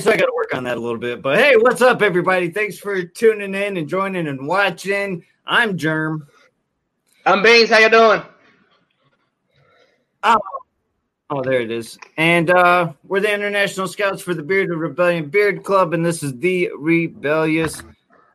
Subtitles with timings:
[0.00, 1.20] so I got to work on that a little bit.
[1.20, 2.50] But hey, what's up, everybody?
[2.50, 5.24] Thanks for tuning in and joining and watching.
[5.46, 6.26] I'm Germ.
[7.26, 7.68] I'm Beanz.
[7.68, 8.22] How you doing?
[10.22, 10.40] Oh,
[11.28, 11.98] oh, there it is.
[12.16, 16.36] And uh, we're the International Scouts for the Bearded Rebellion Beard Club, and this is
[16.38, 17.82] the Rebellious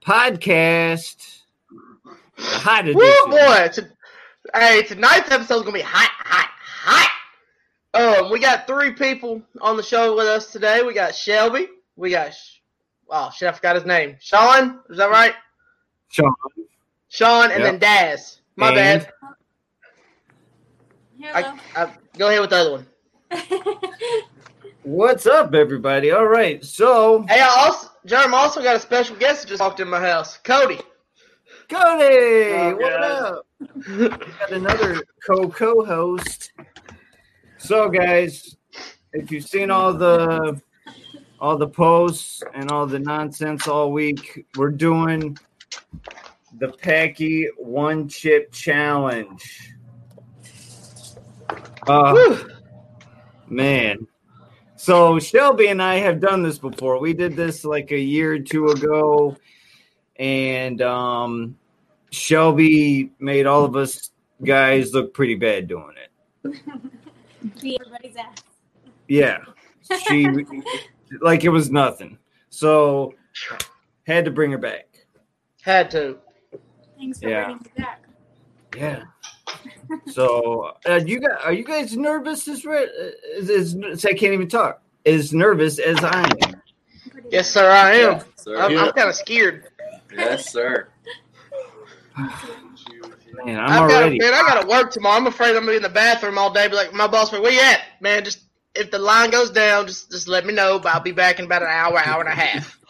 [0.06, 1.42] Podcast.
[2.38, 3.00] The hot edition.
[3.00, 3.56] Woo, boy!
[3.66, 3.80] It's
[4.54, 7.10] hey, tonight's episode's gonna be hot, hot, hot.
[7.96, 10.84] Um, we got three people on the show with us today.
[10.84, 11.68] We got Shelby.
[11.96, 12.60] We got, Sh-
[13.10, 14.18] oh shit, I forgot his name.
[14.20, 15.34] Sean, is that right?
[16.10, 16.34] Sean.
[17.08, 17.72] Sean, and Yep.
[17.72, 18.42] then Daz.
[18.58, 19.12] My And- bad.
[21.22, 21.58] Hello.
[21.76, 22.88] I, I, go ahead with the other one.
[24.84, 26.12] What's up, everybody?
[26.12, 29.80] All right, so Hey, I also, Jerem also got a special guest that just walked
[29.80, 30.38] in my house.
[30.44, 30.80] Cody.
[31.70, 33.02] Cody, Oh, what God.
[33.04, 33.46] up?
[33.88, 36.52] We got another co co-host.
[37.66, 38.56] So, guys,
[39.12, 40.62] if you've seen all the
[41.40, 45.36] all the posts and all the nonsense all week, we're doing
[46.60, 49.74] the Paqui One Chip Challenge.
[51.88, 52.44] Uh,
[53.48, 54.06] man.
[54.76, 57.00] So Shelby and I have done this before.
[57.00, 59.38] We did this like a year or two ago,
[60.18, 61.58] and um,
[62.12, 64.12] Shelby made all of us
[64.44, 65.96] guys look pretty bad doing
[66.44, 66.62] it.
[67.62, 68.38] Beat everybody's ass.
[69.08, 69.38] Yeah,
[70.08, 70.28] she
[71.22, 72.18] like it was nothing.
[72.50, 73.14] So
[74.08, 75.06] had to bring her back.
[75.62, 76.18] Had to.
[76.98, 77.46] Thanks for Yeah.
[77.46, 78.04] bringing me back.
[78.76, 79.04] Yeah.
[80.12, 82.90] So uh, you guys, are you guys nervous as re-
[83.38, 84.82] as, as I can't even talk.
[85.06, 86.62] As nervous as I am.
[87.30, 88.12] Yes, sir, I am.
[88.14, 88.58] Yes, sir.
[88.58, 89.66] I'm, I'm kind of scared.
[90.12, 90.88] Yes, sir.
[93.44, 94.20] Man, I'm I've got, already.
[94.20, 95.18] man, I got to work tomorrow.
[95.18, 96.68] I'm afraid I'm gonna be in the bathroom all day.
[96.68, 98.24] Be like, my boss, like, where you at, man?
[98.24, 98.42] Just
[98.76, 100.80] if the line goes down, just just let me know.
[100.80, 102.80] But I'll be back in about an hour, hour and a half.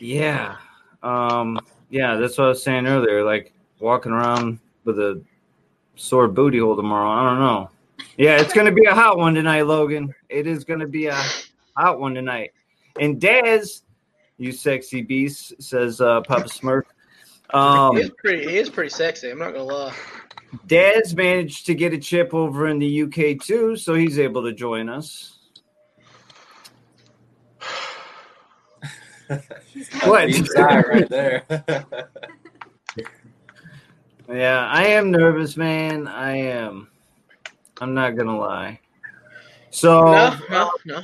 [0.00, 0.56] Yeah.
[1.02, 1.58] Um,
[1.90, 3.24] yeah, that's what I was saying earlier.
[3.24, 5.22] Like walking around with a
[5.96, 7.10] sore booty hole tomorrow.
[7.10, 7.70] I don't know.
[8.16, 10.14] Yeah, it's gonna be a hot one tonight, Logan.
[10.28, 11.20] It is gonna be a
[11.76, 12.52] hot one tonight.
[13.00, 13.82] And Daz,
[14.38, 16.84] you sexy beast, says uh Papa Smurf.
[17.50, 18.48] Um he is pretty.
[18.48, 19.30] He is pretty sexy.
[19.30, 19.94] I'm not gonna lie.
[20.66, 24.52] Daz managed to get a chip over in the UK too, so he's able to
[24.52, 25.34] join us.
[30.04, 30.26] What?
[30.26, 31.44] Beats eye right there.
[34.30, 36.06] Yeah, I am nervous, man.
[36.06, 36.88] I am.
[37.80, 38.78] I'm not gonna lie.
[39.70, 41.02] So No, no, no.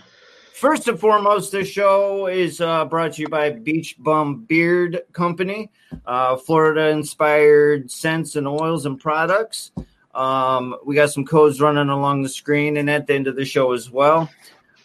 [0.64, 5.70] First and foremost, this show is uh, brought to you by Beach Bum Beard Company,
[6.06, 9.72] uh, Florida inspired scents and oils and products.
[10.14, 13.44] Um, we got some codes running along the screen and at the end of the
[13.44, 14.30] show as well,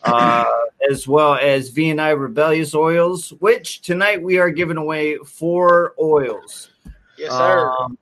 [0.04, 0.50] uh,
[0.92, 6.72] as well as V&I Rebellious Oils, which tonight we are giving away four oils.
[7.18, 7.74] Yes, sir.
[7.80, 7.98] Um,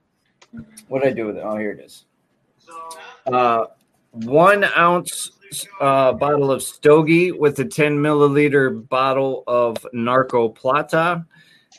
[0.87, 1.43] what did I do with it?
[1.45, 2.05] Oh, here it is.
[3.27, 3.65] Uh,
[4.11, 5.36] one ounce
[5.79, 11.25] uh, bottle of Stogie with a 10 milliliter bottle of Narco Plata,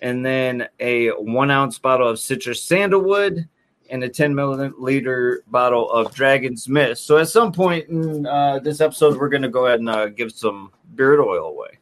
[0.02, 3.48] and then a one ounce bottle of citrus sandalwood,
[3.90, 7.06] and a 10 milliliter bottle of Dragon's Mist.
[7.06, 10.06] So at some point in uh, this episode, we're going to go ahead and uh,
[10.08, 11.78] give some beard oil away.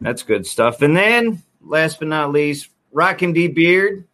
[0.00, 0.82] That's good stuff.
[0.82, 4.06] And then, last but not least, Rockin' D Beard.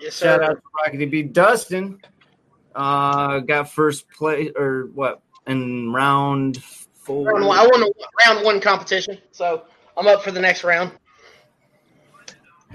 [0.00, 0.26] yes, sir.
[0.26, 1.22] Shout out to Rockety B.
[1.22, 2.00] Dustin
[2.76, 7.24] uh, got first place or what in round four.
[7.24, 7.86] Round one, I won a
[8.26, 9.64] round one competition, so
[9.96, 10.92] I'm up for the next round.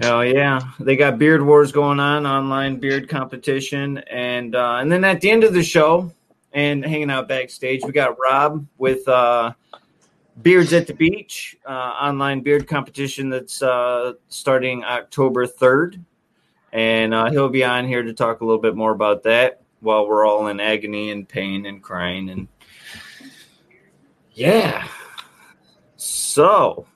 [0.00, 5.04] Hell yeah, they got Beard Wars going on, online beard competition, and uh, and then
[5.04, 6.10] at the end of the show,
[6.52, 9.52] and hanging out backstage, we got Rob with uh,
[10.40, 16.02] Beards at the Beach, uh, online beard competition that's uh, starting October third,
[16.72, 20.08] and uh, he'll be on here to talk a little bit more about that while
[20.08, 22.48] we're all in agony and pain and crying and
[24.34, 24.86] yeah.
[25.96, 26.86] So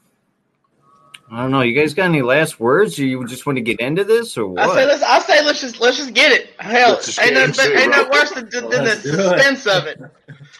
[1.30, 1.62] I don't know.
[1.62, 4.58] You guys got any last words, or you just want to get into this, or
[4.58, 4.86] I say what?
[4.86, 5.02] let's.
[5.02, 6.50] I say let's just let's just get it.
[6.60, 9.12] Hell, Let's ain't get nothing, into ain't nothing worse than, than the Let's it.
[9.12, 10.00] suspense of it.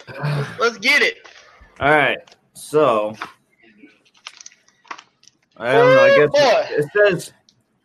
[0.59, 1.29] Let's get it.
[1.79, 2.19] All right.
[2.55, 3.15] So
[5.57, 6.03] I don't know.
[6.03, 6.77] I guess boy.
[6.77, 7.33] it says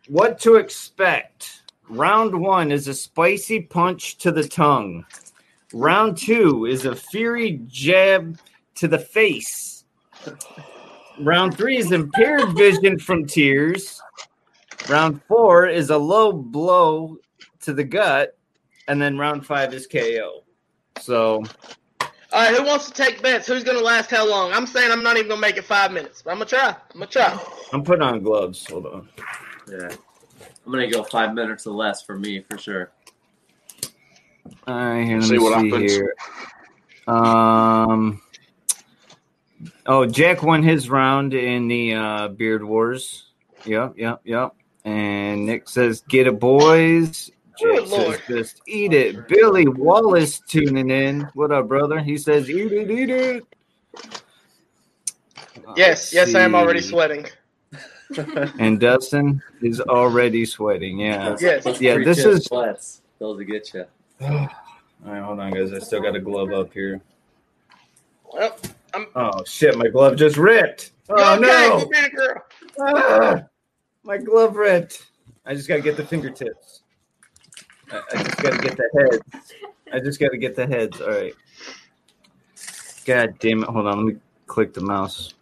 [0.08, 1.62] what to expect.
[1.88, 5.04] Round one is a spicy punch to the tongue.
[5.72, 8.38] Round two is a fiery jab
[8.76, 9.84] to the face.
[11.18, 14.00] Round three is impaired vision from tears.
[14.88, 17.18] Round four is a low blow
[17.60, 18.36] to the gut.
[18.88, 20.42] And then round five is KO.
[20.98, 21.42] So All
[22.32, 23.46] right, who wants to take bets?
[23.46, 24.52] Who's gonna last how long?
[24.52, 26.68] I'm saying I'm not even gonna make it five minutes, but I'm gonna try.
[26.68, 27.38] I'm gonna try.
[27.72, 28.66] I'm putting on gloves.
[28.66, 29.08] Hold on.
[29.68, 29.90] Yeah.
[30.66, 32.90] I'm gonna go five minutes or less for me for sure.
[34.66, 35.92] All right, here, let See me what see happens.
[35.92, 36.14] here.
[37.06, 38.20] Um.
[39.86, 43.30] Oh, Jack won his round in the uh, Beard Wars.
[43.64, 44.54] Yep, yep, yep.
[44.84, 48.22] And Nick says, "Get it, boys." Jack says, Lord.
[48.26, 51.28] "Just eat it." Billy Wallace tuning in.
[51.34, 52.00] What up, brother?
[52.00, 53.44] He says, "Eat it, eat it."
[55.76, 57.26] Yes, let's yes, I am already sweating.
[58.58, 60.98] And Dustin is already sweating.
[61.00, 61.34] Yeah.
[61.40, 61.80] Yes.
[61.80, 63.00] Yeah, this pre-tip is- sweats.
[63.18, 63.86] Those will get you.
[64.20, 64.48] All
[65.04, 65.72] right, hold on, guys.
[65.72, 67.00] I still got a glove up here.
[68.30, 68.54] Well,
[69.14, 70.92] Oh shit, my glove just ripped.
[71.08, 71.84] Oh no.
[71.84, 72.42] go girl.
[72.80, 73.42] Ah,
[74.02, 75.06] my glove ripped.
[75.44, 76.82] I just gotta get the fingertips.
[77.90, 79.52] I, I just gotta get the heads.
[79.92, 81.00] I just gotta get the heads.
[81.00, 81.34] All right.
[83.04, 83.68] God damn it.
[83.68, 84.04] Hold on.
[84.04, 85.34] Let me click the mouse.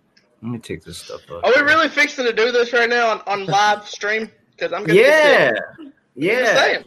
[0.43, 1.45] Let me take this stuff off.
[1.45, 4.31] Are we really fixing to do this right now on, on live stream?
[4.51, 5.51] Because I'm gonna Yeah.
[5.53, 5.79] Get sick.
[5.79, 6.83] I'm just Yeah.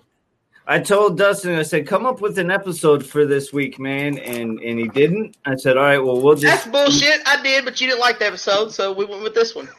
[0.67, 0.81] Saying.
[0.81, 4.17] I told Dustin, I said, come up with an episode for this week, man.
[4.17, 5.37] And and he didn't.
[5.45, 6.65] I said, all right, well, we'll just.
[6.65, 7.21] That's bullshit.
[7.25, 9.69] I did, but you didn't like the episode, so we went with this one.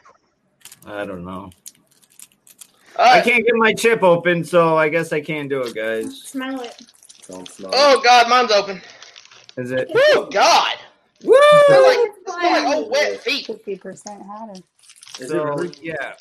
[0.87, 1.51] I don't know.
[2.97, 6.23] All I can't get my chip open, so I guess I can't do it, guys.
[6.23, 6.81] Smell it.
[7.29, 7.71] Don't smell.
[7.75, 8.81] Oh God, mine's open.
[9.57, 9.91] Is it?
[9.95, 10.77] Oh God.
[11.25, 11.35] Woo!
[11.67, 13.47] Smell like, smell like old oh, wet feet.
[13.47, 14.61] Fifty percent hotter.
[15.15, 16.15] So yeah,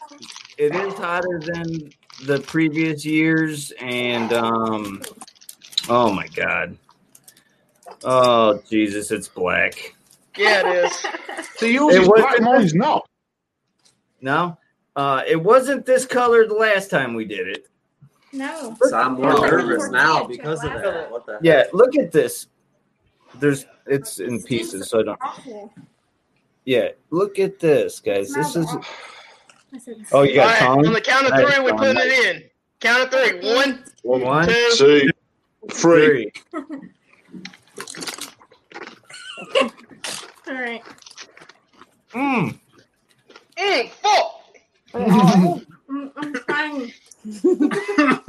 [0.58, 1.92] it is hotter than
[2.26, 5.02] the previous years, and um,
[5.90, 6.78] oh my god,
[8.04, 9.96] oh Jesus, it's black.
[10.38, 11.06] Yeah, it is.
[11.58, 13.04] To use It his was- black noise now.
[14.22, 14.58] No,
[14.96, 17.68] uh, it wasn't this color the last time we did it.
[18.32, 18.76] No.
[18.82, 19.42] So I'm more Oh.
[19.46, 21.12] nervous now because of that.
[21.12, 21.40] What the?
[21.42, 22.48] Yeah, look at this.
[23.36, 25.20] There's it's in pieces, so I don't.
[26.66, 28.34] Yeah, look at this, guys.
[28.34, 28.66] This is.
[28.66, 28.84] awful.
[29.74, 30.86] I said, Oh, you got right, tongue.
[30.86, 31.78] on the count of three, we Tom.
[31.80, 32.44] putting it in.
[32.80, 33.54] Count of three.
[33.56, 35.10] One, one, one two, two,
[35.72, 36.32] three.
[36.52, 36.54] three.
[40.48, 40.84] All right.
[42.14, 42.60] Mm.
[43.58, 44.44] Mm, fuck.
[44.94, 46.94] Mm, I'm trying.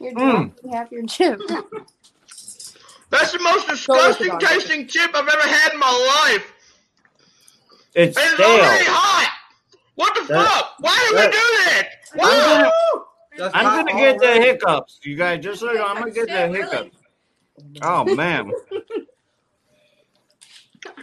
[0.00, 0.52] You're Mm.
[0.62, 1.40] You have your chip.
[3.10, 6.52] That's the most disgusting tasting chip I've ever had in my life.
[7.94, 9.30] It's And it's already hot.
[9.94, 10.74] What the That- fuck?
[10.80, 11.88] Why did that- we do that?
[12.24, 15.42] I'm gonna, I'm gonna get the hiccups, you guys.
[15.42, 16.96] Just so you know, I'm gonna get the hiccups.
[17.82, 18.52] Oh man.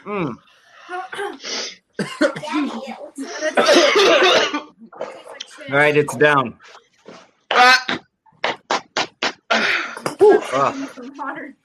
[0.05, 0.35] Mm.
[5.69, 6.57] All right, it's down.
[7.51, 7.77] Oh,
[11.17, 11.55] Water.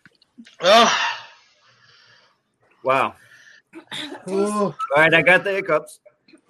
[0.63, 0.99] oh.
[2.83, 3.15] wow.
[4.27, 6.01] All right, I got the hiccups.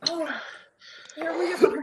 [0.09, 0.29] Oh,
[1.17, 1.77] here we go.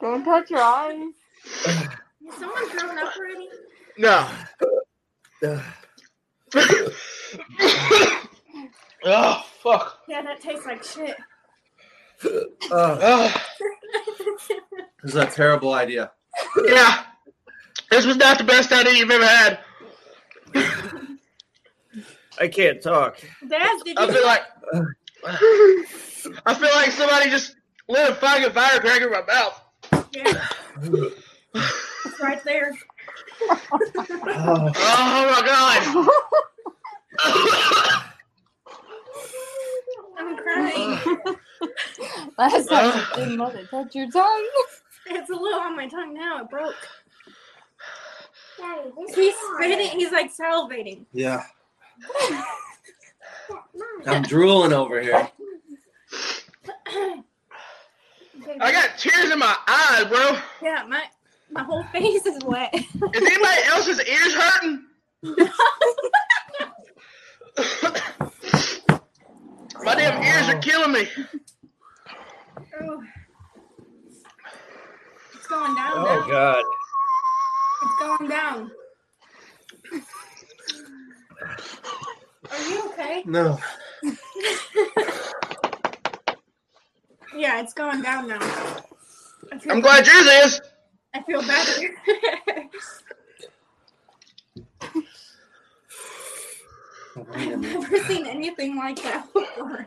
[0.00, 0.96] Don't touch your eyes.
[1.64, 3.48] Is someone thrown up already?
[3.98, 4.28] No.
[9.04, 9.98] oh, fuck.
[10.08, 11.16] Yeah, that tastes like shit.
[12.24, 13.34] Uh, Oh,
[15.02, 16.10] This is a terrible idea.
[16.66, 17.04] yeah.
[17.90, 19.58] This was not the best idea you've ever had.
[22.40, 23.18] I can't talk.
[23.48, 24.12] Dad, did I you?
[24.12, 24.42] feel like
[26.46, 27.56] I feel like somebody just
[27.88, 29.60] lit a fucking firecracker in my mouth.
[30.12, 30.46] Yeah.
[32.04, 32.72] It's right there.
[33.40, 33.58] Oh,
[34.76, 36.08] Oh my god.
[40.18, 41.18] I'm crying.
[42.38, 44.48] Last time you didn't let it touch your tongue.
[45.06, 46.42] It's a little on my tongue now.
[46.42, 46.74] It broke.
[49.14, 49.98] He's spitting.
[49.98, 51.04] He's like salivating.
[51.12, 51.44] Yeah.
[54.06, 55.28] I'm drooling over here.
[58.60, 60.38] I got tears in my eyes, bro.
[60.62, 61.04] Yeah, my
[61.50, 62.74] my whole face is wet.
[62.74, 64.84] Is anybody else's ears hurting?
[69.82, 71.08] my damn ears are killing me.
[72.82, 73.02] Ooh.
[75.34, 76.26] It's going down oh now.
[76.28, 76.64] God.
[77.82, 78.70] It's going down.
[82.50, 83.22] Are you okay?
[83.24, 83.58] No.
[87.36, 88.38] Yeah, it's going down now.
[89.52, 90.60] I feel I'm glad yours is.
[91.14, 91.94] I feel better.
[97.34, 99.86] I've never seen anything like that before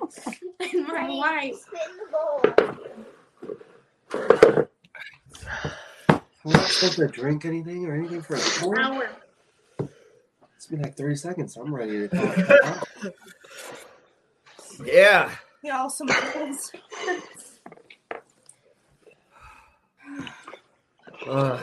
[0.73, 1.63] in my life.
[6.43, 8.79] We're not supposed to drink anything or anything for a tour.
[8.79, 9.09] Hour.
[10.59, 11.55] It's been like 30 seconds.
[11.55, 12.87] I'm ready to talk.
[14.85, 15.31] Yeah.
[15.63, 16.71] Y'all some fools.
[21.27, 21.59] Uh,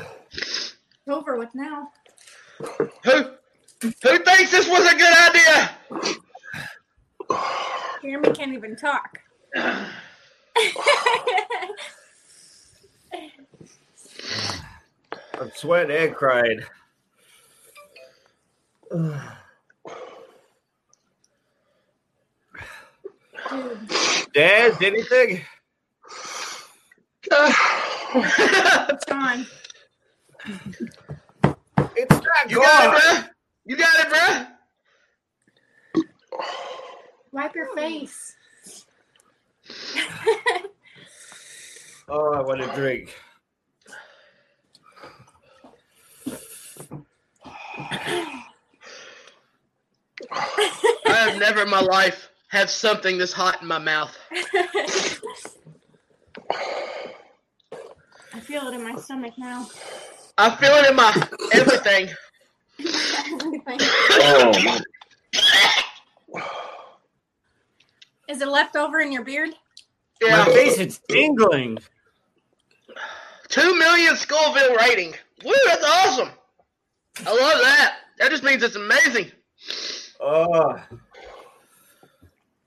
[1.09, 1.88] Over with now.
[2.59, 3.31] Who
[3.81, 5.71] who thinks this was a good idea?
[8.03, 9.19] Jeremy can't even talk.
[9.57, 9.91] I'm
[15.55, 16.61] sweating and crying.
[18.90, 19.21] Dude.
[24.35, 25.43] Dad, anything?
[27.31, 27.52] Uh,
[28.14, 29.47] it's gone.
[31.97, 32.97] It's not You got gone.
[32.97, 33.28] it, bruh.
[33.64, 34.47] You got it, bruh.
[37.33, 38.35] Wipe your face.
[42.09, 43.14] Oh, I want to drink.
[51.37, 54.16] I have never in my life have something this hot in my mouth.
[58.33, 59.69] I feel it in my stomach now.
[60.38, 62.09] I feel it in my everything.
[62.78, 63.78] Everything.
[66.33, 66.43] Oh.
[68.28, 69.50] Is it left over in your beard?
[70.23, 70.31] Yeah.
[70.45, 70.55] My Yeah.
[70.55, 71.78] face is tingling.
[73.49, 75.14] Two million Scoville rating.
[75.45, 76.31] Woo, that's awesome.
[77.26, 77.97] I love that.
[78.19, 79.31] That just means it's amazing.
[80.21, 80.76] Oh,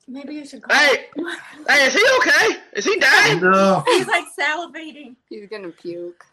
[0.10, 0.76] Maybe you should call.
[0.76, 1.06] Hey,
[1.68, 2.58] hey, is he okay?
[2.74, 3.40] Is he dying?
[3.42, 3.84] no.
[3.88, 5.16] He's like salivating.
[5.30, 6.26] He's gonna puke.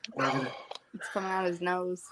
[0.95, 2.03] It's coming out his nose.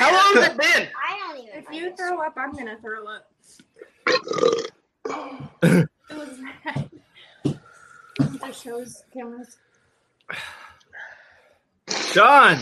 [0.00, 0.88] How long has it been?
[1.08, 1.58] I don't even.
[1.58, 1.98] If like you this.
[1.98, 3.30] throw up, I'm gonna throw up.
[5.62, 6.90] it was bad.
[8.40, 9.58] That shows cameras.
[11.88, 12.58] Sean.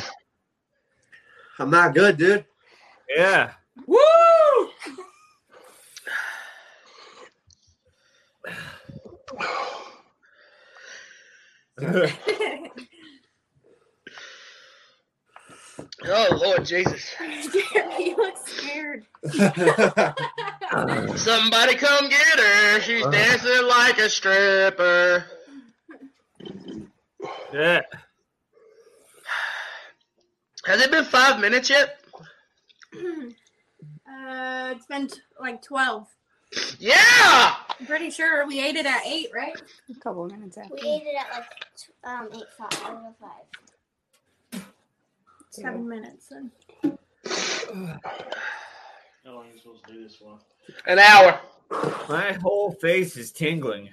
[1.58, 2.44] I'm not good, dude.
[3.16, 3.52] Yeah.
[3.86, 3.96] Woo!
[16.06, 17.14] Oh Lord Jesus!
[17.18, 19.04] Jeremy, you look scared.
[21.18, 22.80] Somebody come get her.
[22.80, 25.24] She's dancing like a stripper.
[27.52, 27.80] yeah.
[30.66, 31.98] Has it been five minutes yet?
[32.94, 36.06] uh, it's been t- like 12.
[36.78, 37.54] Yeah!
[37.80, 39.60] I'm pretty sure we ate it at 8, right?
[39.90, 40.74] A couple minutes after.
[40.74, 44.62] We ate it at like t- um eight five over five.
[45.50, 46.28] Seven minutes.
[46.28, 46.50] Then.
[49.24, 50.38] How long are you supposed to do this for?
[50.86, 51.40] An hour.
[52.08, 53.88] My whole face is tingling.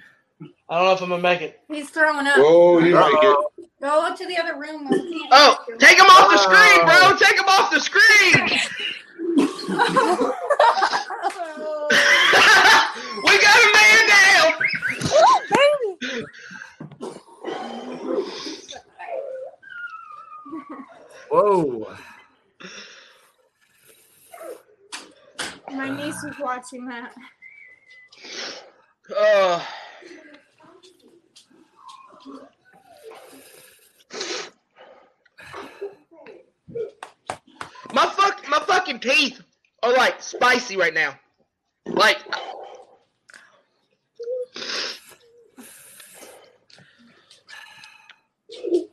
[0.68, 1.60] I don't know if I'm gonna make it.
[1.68, 2.34] He's throwing up.
[2.38, 3.26] Oh, you like it.
[3.26, 3.48] Uh-oh.
[3.80, 4.88] Go to the other room.
[4.90, 7.16] we Oh, take him off the screen, bro!
[7.16, 8.60] Take him off the screen!
[13.24, 14.52] we got a man down!
[21.32, 21.96] Whoa.
[25.72, 25.94] My uh.
[25.94, 27.14] niece was watching that.
[29.16, 29.66] Oh.
[37.94, 39.40] My fuck, my fucking teeth
[39.82, 41.18] are like spicy right now.
[41.86, 42.18] Like,
[48.60, 48.86] know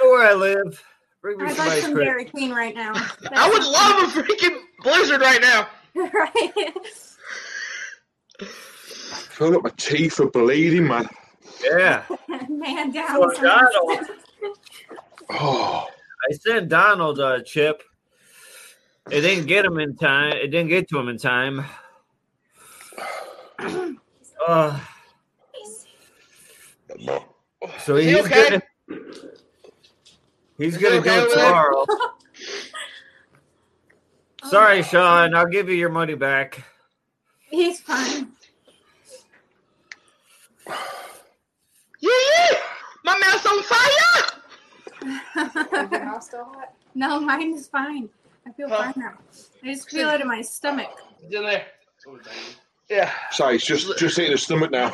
[0.00, 0.82] where I live.
[1.26, 2.06] Bring me I'd some like ice some cream.
[2.06, 2.92] Dairy Queen right now.
[3.32, 5.66] I would love a freaking blizzard right now.
[5.96, 6.52] right?
[8.40, 11.08] I feel like my teeth are bleeding, man.
[11.64, 12.04] Yeah.
[12.48, 13.08] Man down.
[13.34, 14.06] So Donald,
[15.30, 15.88] Oh,
[16.30, 17.82] I sent Donald a chip.
[19.10, 20.30] It didn't get him in time.
[20.34, 21.64] It didn't get to him in time.
[24.46, 24.78] Uh,
[27.80, 28.44] so Is he he's okay?
[28.50, 28.62] gonna
[30.58, 31.86] he's gonna okay do it tomorrow.
[34.44, 35.34] Sorry, Sean.
[35.34, 36.62] I'll give you your money back.
[37.50, 38.28] He's fine.
[42.00, 42.58] Yeah, yeah.
[43.04, 44.12] My mouth's on fire.
[45.02, 46.72] Is your mouth still hot?
[46.94, 48.08] no, mine is fine.
[48.46, 48.92] I feel Huh?
[48.92, 49.12] fine now.
[49.62, 50.90] I just feel it in my stomach.
[51.22, 51.66] It's in there.
[52.88, 53.10] Yeah.
[53.32, 54.92] sorry, it's just just hitting the stomach now.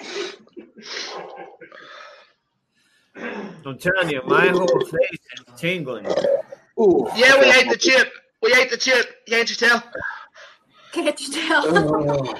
[3.66, 6.06] I'm telling you, my whole face is tingling.
[6.80, 7.08] Ooh.
[7.16, 8.10] Yeah, we ate the chip.
[8.42, 9.06] We ate the chip.
[9.28, 9.82] Can't you tell?
[10.92, 11.62] Can't you tell?
[11.66, 12.34] Oh.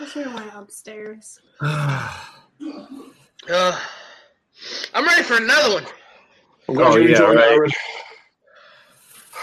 [0.00, 1.40] I should have went upstairs.
[1.60, 2.20] Ugh.
[3.50, 3.80] Uh,
[4.92, 5.84] I'm ready for another one.
[6.68, 7.46] I'm glad Oh, you yeah, enjoyed right.
[7.50, 7.70] it, Aaron.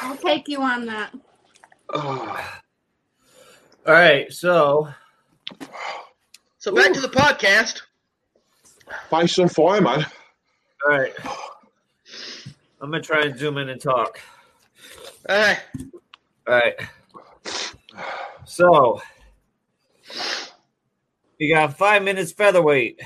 [0.01, 1.11] I'll take you on that.
[1.91, 1.99] Oh,
[3.87, 4.89] All right, so
[6.59, 7.81] So back to the podcast.
[9.09, 10.05] Find some fire, man.
[10.85, 11.13] all right,
[12.81, 14.19] I'm gonna try and zoom in and talk.
[15.29, 15.59] All right.
[16.47, 16.75] All right,
[18.45, 19.01] so
[21.39, 23.01] you got five minutes featherweight,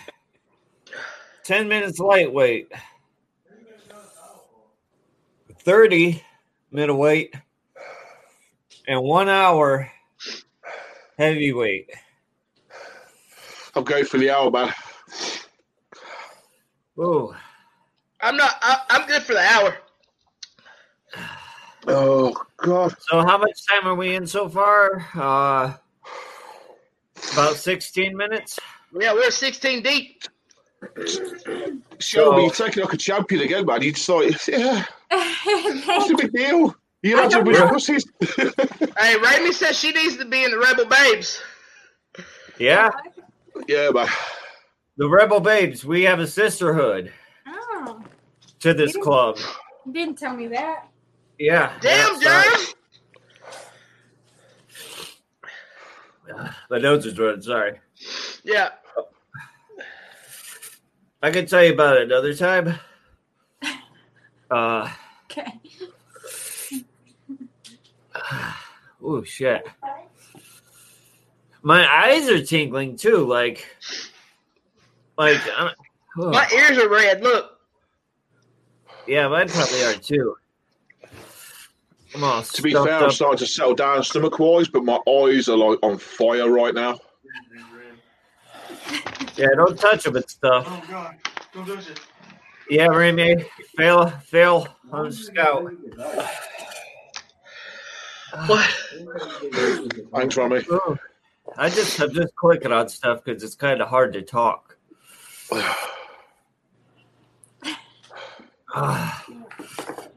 [1.43, 2.71] ten minutes lightweight,
[5.59, 6.24] thirty
[6.71, 7.33] middleweight,
[8.88, 9.89] and one hour
[11.17, 11.89] heavyweight.
[13.75, 14.74] I'm going for the hour, man.
[17.00, 17.34] Ooh.
[18.22, 18.56] I'm not.
[18.62, 19.77] I, I'm good for the hour.
[21.88, 22.94] Oh God.
[23.10, 25.06] So how much time are we in so far?
[25.15, 25.74] Uh
[27.34, 28.60] about 16 minutes.
[28.98, 30.24] Yeah, we're 16 deep.
[32.00, 33.82] Shelby, you're So- taking like a champion again, man.
[33.82, 36.75] You just like, yeah, what's Thank the big deal?
[37.01, 37.70] You I lads are don't with know.
[37.70, 38.06] pussies.
[38.98, 41.41] Hey, Raimi says she needs to be in the Rebel Babes.
[42.58, 42.89] Yeah,
[43.68, 44.08] yeah, man.
[45.00, 47.12] The Rebel Babes, we have a sisterhood
[47.48, 48.03] Oh,
[48.60, 49.38] to this club.
[49.86, 50.89] you didn't tell me that.
[51.39, 51.72] Yeah.
[51.79, 52.75] Damn, that's
[56.27, 56.56] right.
[56.70, 57.79] My nose is running, sorry.
[58.44, 58.72] Yeah.
[61.24, 62.78] I can tell you about it another time.
[64.52, 64.91] Uh
[65.26, 65.60] Okay.
[69.04, 69.63] oh shit.
[71.62, 73.63] My eyes are tingling too, like
[75.19, 75.71] like I'm,
[76.17, 76.32] oh.
[76.32, 77.21] My ears are red.
[77.21, 77.60] Look.
[79.05, 80.36] yeah, mine probably are too.
[82.15, 84.97] I'm all To be stuffed fair, I'm starting to settle down stomach wise, but my
[85.08, 86.99] eyes are like on fire right now.
[89.36, 90.65] Yeah, don't touch them and stuff.
[90.67, 91.15] Oh god,
[91.53, 91.99] don't touch it.
[92.69, 93.45] Yeah, Remy,
[93.77, 95.71] fail, fail on scout.
[98.45, 98.69] What?
[100.13, 100.63] Thanks, Rami.
[101.58, 104.68] I just I'm just clicking on stuff because it's kind of hard to talk.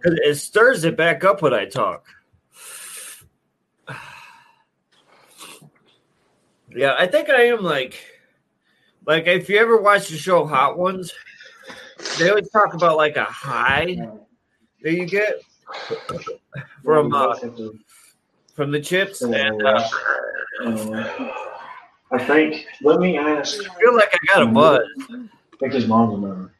[0.04, 2.06] It stirs it back up when I talk.
[6.74, 8.02] Yeah, I think I am like,
[9.06, 11.12] like if you ever watch the show Hot Ones,
[12.18, 13.96] they always talk about like a high
[14.82, 15.34] that you get
[16.82, 17.36] from uh,
[18.54, 19.88] from the chips, and uh,
[22.12, 22.66] I think.
[22.82, 23.58] Let me ask.
[23.60, 24.82] I feel like I got a buzz.
[25.10, 25.26] I
[25.58, 26.52] think his mom's a member.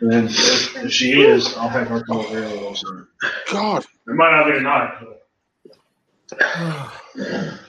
[0.00, 3.06] And if, if she is, I'll have her come over here also.
[3.50, 3.84] God.
[4.06, 4.92] It might not be tonight.
[6.28, 6.40] But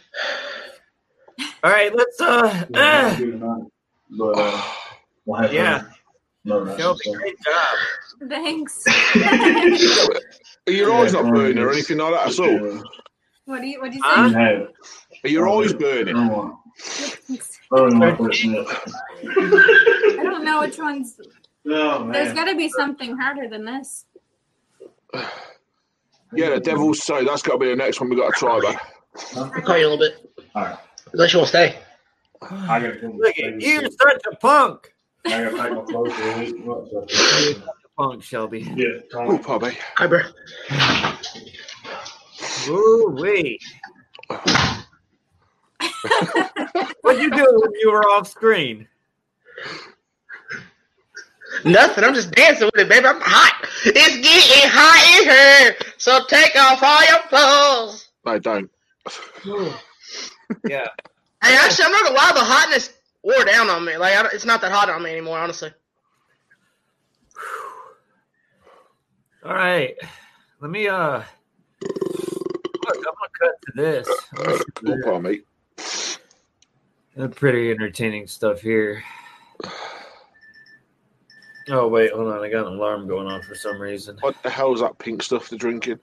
[1.63, 3.63] All right, let's uh, it uh tonight.
[4.17, 4.63] But uh,
[5.25, 5.79] we'll have Yeah.
[5.79, 5.91] her.
[6.45, 7.77] No, that's Shelby, just- great job.
[8.29, 8.83] Thanks.
[10.67, 12.83] Are your eyes not burning or anything like that at all?
[13.47, 14.25] What do you What do you Huh?
[14.25, 14.39] You say?
[14.39, 14.69] have
[15.23, 15.37] it.
[15.37, 16.15] Are always eyes I burning?
[16.15, 16.57] don't.
[17.73, 18.67] I don't want to snip.
[20.19, 21.19] I don't know which ones.
[21.69, 22.35] Oh There's man.
[22.35, 24.05] got to be something harder than this.
[26.33, 28.59] Yeah, the devil's say that's got to be the next one we got to try,
[28.59, 28.77] man.
[29.35, 30.31] I'll call you a little bit.
[30.55, 30.77] Alright.
[31.13, 31.79] Unless you want to stay.
[32.41, 33.07] I gotta.
[33.07, 34.93] Look at you're such a punk.
[35.25, 36.55] I gotta take my clothes a week.
[36.65, 37.61] What, so-
[37.97, 38.59] Punk, Shelby.
[38.75, 39.37] Yeah, Oh, Tony.
[39.39, 39.77] Bobby.
[39.95, 40.21] Hi, bro.
[42.67, 43.59] Ooh wee.
[47.01, 48.87] What'd you do when you were off screen?
[51.63, 52.03] Nothing.
[52.03, 53.05] I'm just dancing with it, baby.
[53.05, 53.67] I'm hot.
[53.85, 55.75] It's getting hot in here.
[55.97, 58.09] So take off all your clothes.
[58.25, 58.69] No, don't.
[60.67, 60.87] Yeah.
[61.43, 62.31] Hey, actually, I'm not gonna lie.
[62.33, 63.97] The hotness wore down on me.
[63.97, 65.71] Like, I it's not that hot on me anymore, honestly.
[69.43, 69.95] All right.
[70.59, 71.23] Let me uh
[72.87, 74.07] look, I'm gonna cut to this.
[74.37, 75.05] I'm gonna see Oh, this.
[75.05, 75.41] pardon me.
[77.23, 79.03] Uh, pretty entertaining stuff here.
[81.69, 82.43] Oh wait, hold on.
[82.43, 84.17] I got an alarm going on for some reason.
[84.21, 85.99] What the hell is that pink stuff they're drinking?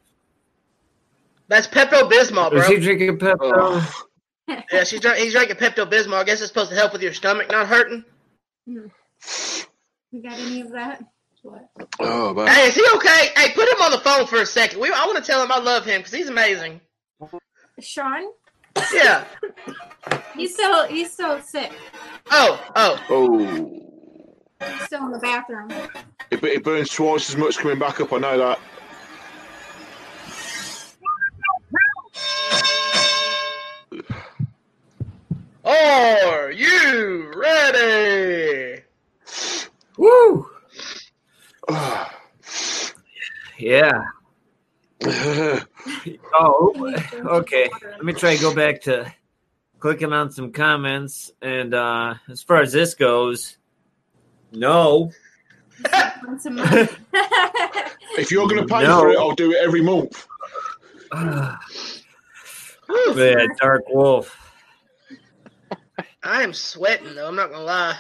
[1.49, 2.61] That's Pepto Bismol, bro.
[2.61, 3.53] Is he drinking Pepto?
[3.55, 4.03] Oh,
[4.73, 6.15] Yeah, she's drink, he's drinking Pepto Bismol.
[6.15, 8.05] I guess it's supposed to help with your stomach not hurting.
[8.67, 8.91] You
[10.23, 11.03] got any of that?
[12.01, 12.47] Oh man.
[12.49, 13.29] Hey, is he okay?
[13.37, 14.81] Hey, put him on the phone for a second.
[14.81, 16.81] We, I want to tell him I love him because he's amazing.
[17.81, 18.23] Sean,
[18.93, 19.25] Yeah.
[20.37, 21.73] he's still he's still sick.
[22.31, 23.01] Oh, oh.
[23.11, 24.69] Oh.
[24.73, 25.71] He's still in the bathroom.
[26.31, 28.59] It, it burns twice as much coming back up, I know that.
[35.65, 38.83] Are you ready?
[39.97, 40.54] Woo!
[43.59, 44.05] Yeah.
[46.35, 46.73] Oh,
[47.27, 47.69] okay.
[47.83, 49.13] Let me try to go back to
[49.79, 51.31] clicking on some comments.
[51.43, 53.59] And uh as far as this goes,
[54.53, 55.11] no.
[56.27, 56.89] Want some money?
[58.17, 59.01] If you're going to pay No.
[59.01, 60.27] for it, I'll do it every month.
[61.13, 61.57] yeah,
[63.61, 64.37] Dark Wolf.
[66.23, 67.27] I am sweating though.
[67.29, 67.97] I'm not gonna lie.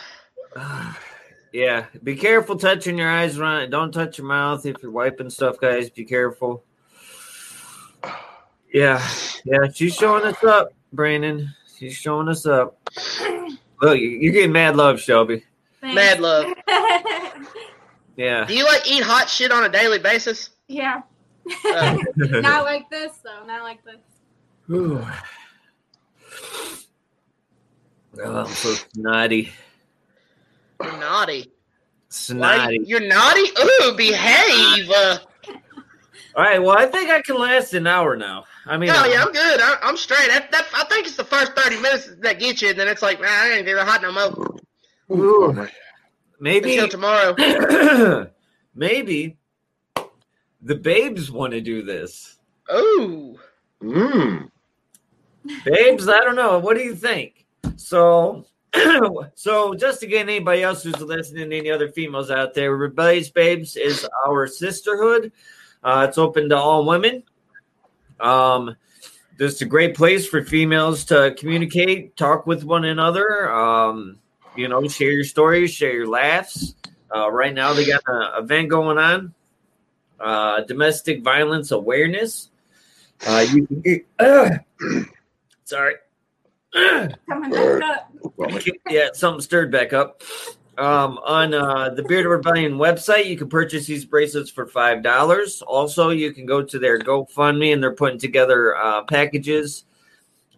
[1.55, 3.71] Yeah, be careful touching your eyes around it.
[3.71, 5.89] Don't touch your mouth if you're wiping stuff, guys.
[5.89, 6.65] Be careful.
[8.73, 9.01] Yeah,
[9.45, 11.55] yeah, she's showing us up, Brandon.
[11.79, 12.77] She's showing us up.
[13.81, 15.45] Look, you're getting mad love, Shelby.
[15.81, 15.95] Thanks.
[15.95, 16.53] Mad love.
[18.17, 18.45] Yeah.
[18.45, 20.51] Do you like eat hot shit on a daily basis?
[20.69, 21.03] yeah.
[21.65, 23.45] Uh, Not like this though.
[23.45, 23.97] Not like this.
[24.71, 25.05] Ooh.
[28.23, 29.53] Oh, I'm so snotty.
[30.83, 31.41] You're naughty.
[31.41, 31.51] Why-
[32.09, 32.81] Snotty.
[32.87, 33.43] You're naughty.
[33.61, 34.89] Ooh, behave.
[34.89, 35.19] Uh,
[36.37, 38.45] All right, well, I think I can last an hour now.
[38.67, 39.61] I mean, no, uh, yeah, I'm good.
[39.61, 40.29] I, I'm straight.
[40.29, 43.03] That, that, I think it's the first 30 minutes that get you, and then it's
[43.03, 44.61] like, man, I ain't even hot no more.
[45.11, 45.69] Ooh,
[46.41, 48.31] maybe Until tomorrow.
[48.75, 49.37] maybe
[50.63, 52.39] the babes want to do this.
[52.73, 53.39] Ooh.
[53.83, 54.49] Mmm.
[55.65, 56.59] Babes, I don't know.
[56.59, 57.47] What do you think?
[57.77, 58.47] So,
[59.35, 63.77] so just to get anybody else who's listening, any other females out there, Rebellious Babes
[63.77, 65.33] is our sisterhood.
[65.83, 67.23] Uh, it's open to all women.
[68.21, 68.77] Um,
[69.39, 73.53] just a great place for females to communicate, talk with one another.
[73.53, 74.19] Um,
[74.57, 76.75] you know, share your stories, share your laughs.
[77.15, 79.35] Uh, right now, they got an event going on.
[80.19, 82.51] Uh, domestic violence awareness.
[83.27, 85.07] Uh, you can
[85.65, 85.95] sorry.
[86.75, 88.13] Coming back up.
[88.91, 90.23] yeah, something stirred back up.
[90.77, 95.63] Um, on uh, the Bearded Rebellion website, you can purchase these bracelets for five dollars.
[95.63, 99.85] Also, you can go to their GoFundMe, and they're putting together uh, packages,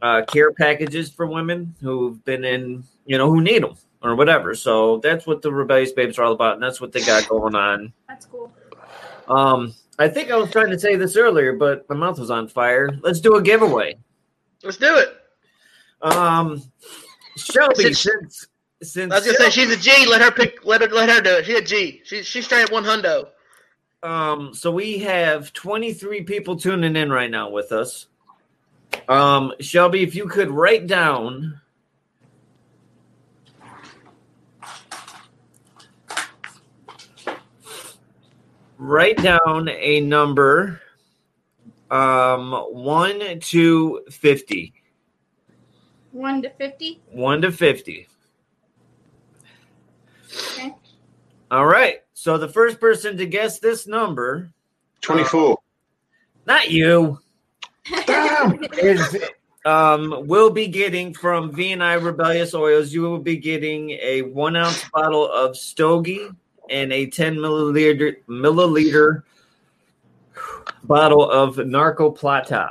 [0.00, 4.54] uh, care packages for women who've been in, you know, who need them or whatever.
[4.54, 7.54] So that's what the Rebellious Babes are all about, and that's what they got going
[7.54, 7.92] on.
[8.08, 8.50] That's cool.
[9.28, 12.48] Um, I think I was trying to say this earlier, but my mouth was on
[12.48, 12.88] fire.
[13.02, 13.98] Let's do a giveaway.
[14.62, 15.14] Let's do it.
[16.12, 16.62] Um,
[17.36, 18.48] Shelby, Since- since
[18.82, 20.06] since I was gonna say she's a G.
[20.06, 20.64] Let her pick.
[20.64, 20.88] Let her.
[20.88, 21.46] Let her do it.
[21.46, 22.02] She's a G.
[22.04, 23.28] She, she's straight one hundo.
[24.02, 28.06] Um, so we have 23 people tuning in right now with us.
[29.08, 31.60] Um, Shelby, if you could write down
[38.78, 40.80] write down a number
[41.90, 44.74] um 1 to 50.
[46.16, 47.02] One to fifty.
[47.12, 48.08] 1 to 50.
[50.34, 50.74] Okay.
[51.50, 51.98] All right.
[52.14, 54.50] So the first person to guess this number,
[55.02, 55.58] 24.
[56.46, 57.20] not you.
[58.78, 59.18] is
[59.66, 62.94] um will be getting from V and I Rebellious Oils.
[62.94, 66.30] You will be getting a one ounce bottle of Stogie
[66.70, 69.22] and a ten milliliter milliliter
[70.84, 72.70] bottle of Narco Plata.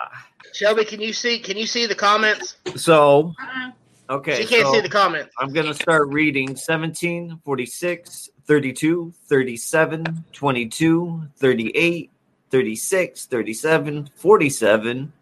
[0.55, 1.39] Shelby, can you see?
[1.39, 2.55] Can you see the comments?
[2.77, 3.71] So Uh-uh.
[4.15, 5.33] okay, she can't so see the comments.
[5.37, 12.11] I'm gonna start reading 17, 46, 32, 37, 22, 38,
[12.51, 15.13] 36, 37, 47.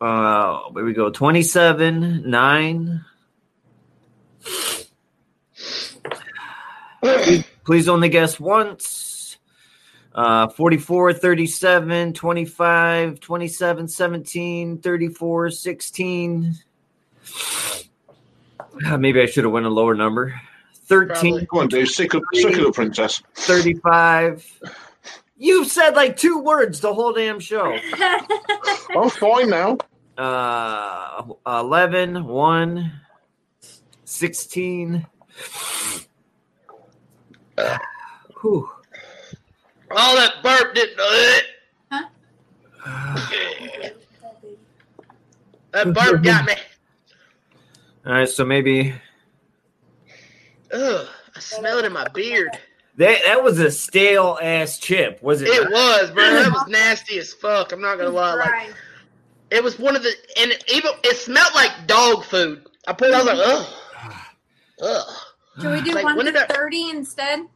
[0.00, 1.08] Uh, where we go?
[1.08, 3.04] 27, 9.
[7.64, 9.13] Please only guess once.
[10.14, 16.54] Uh, 44, 37, 25, 27, 17, 34, 16.
[18.86, 20.40] Ah, Maybe I should have went a lower number.
[20.86, 21.88] 13, Come on, dude.
[21.88, 23.22] Sick of, sick of the princess.
[23.34, 24.60] 35.
[25.36, 27.76] You've said like two words the whole damn show.
[28.96, 29.78] I'm fine now.
[30.16, 32.92] Uh, 11, 1,
[34.04, 35.06] 16.
[38.40, 38.70] Whew.
[39.96, 40.98] All that burp didn't.
[41.00, 42.02] Uh,
[42.82, 43.18] huh?
[45.72, 46.54] that burp got me.
[48.06, 48.94] All right, so maybe
[50.72, 52.50] Ugh, I smell it in my beard.
[52.96, 55.48] that that was a stale ass chip, was it?
[55.48, 55.72] It not?
[55.72, 56.24] was, bro.
[56.24, 57.72] That was nasty as fuck.
[57.72, 58.34] I'm not gonna lie.
[58.34, 58.74] Like
[59.50, 62.66] it was one of the, and it, even it smelled like dog food.
[62.88, 63.14] I put it.
[63.14, 63.66] I was like, ugh,
[64.82, 65.14] ugh.
[65.62, 67.46] Should we do Like, one when to did I- thirty instead?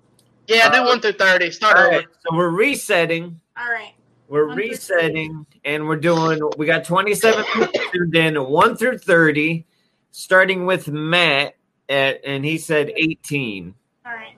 [0.48, 1.50] Yeah, do one through thirty.
[1.50, 1.96] Start All over.
[1.98, 3.40] right, so we're resetting.
[3.56, 3.92] All right.
[4.28, 6.40] We're One resetting, and we're doing.
[6.58, 9.64] We got 27 people tuned in, one through 30,
[10.10, 11.54] starting with Matt
[11.88, 13.74] at, and he said 18.
[14.04, 14.34] All right.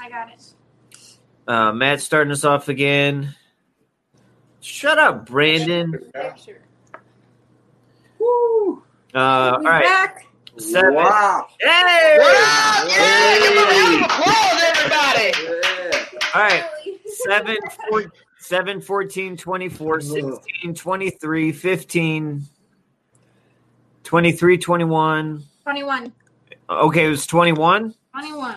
[0.00, 0.54] I got it.
[1.46, 3.32] Uh, Matt starting us off again.
[4.60, 5.92] Shut up, Brandon.
[6.12, 6.62] Picture.
[9.14, 10.26] Uh, all He's right, back.
[10.58, 10.94] Seven.
[10.94, 11.46] Wow.
[11.60, 12.16] Hey!
[12.18, 12.88] What up?
[12.88, 15.32] Yeah, give them a round of applause, everybody.
[15.44, 16.18] Yeah.
[16.34, 16.64] All right,
[17.24, 17.56] seven,
[17.88, 22.42] four, seven, 14, 24, 16, 23, 15,
[24.02, 25.44] 23, 21.
[25.62, 26.12] 21.
[26.70, 27.94] Okay, it was 21.
[28.12, 28.56] 21.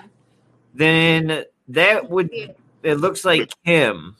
[0.74, 2.30] Then that would,
[2.84, 4.16] it looks like Kim.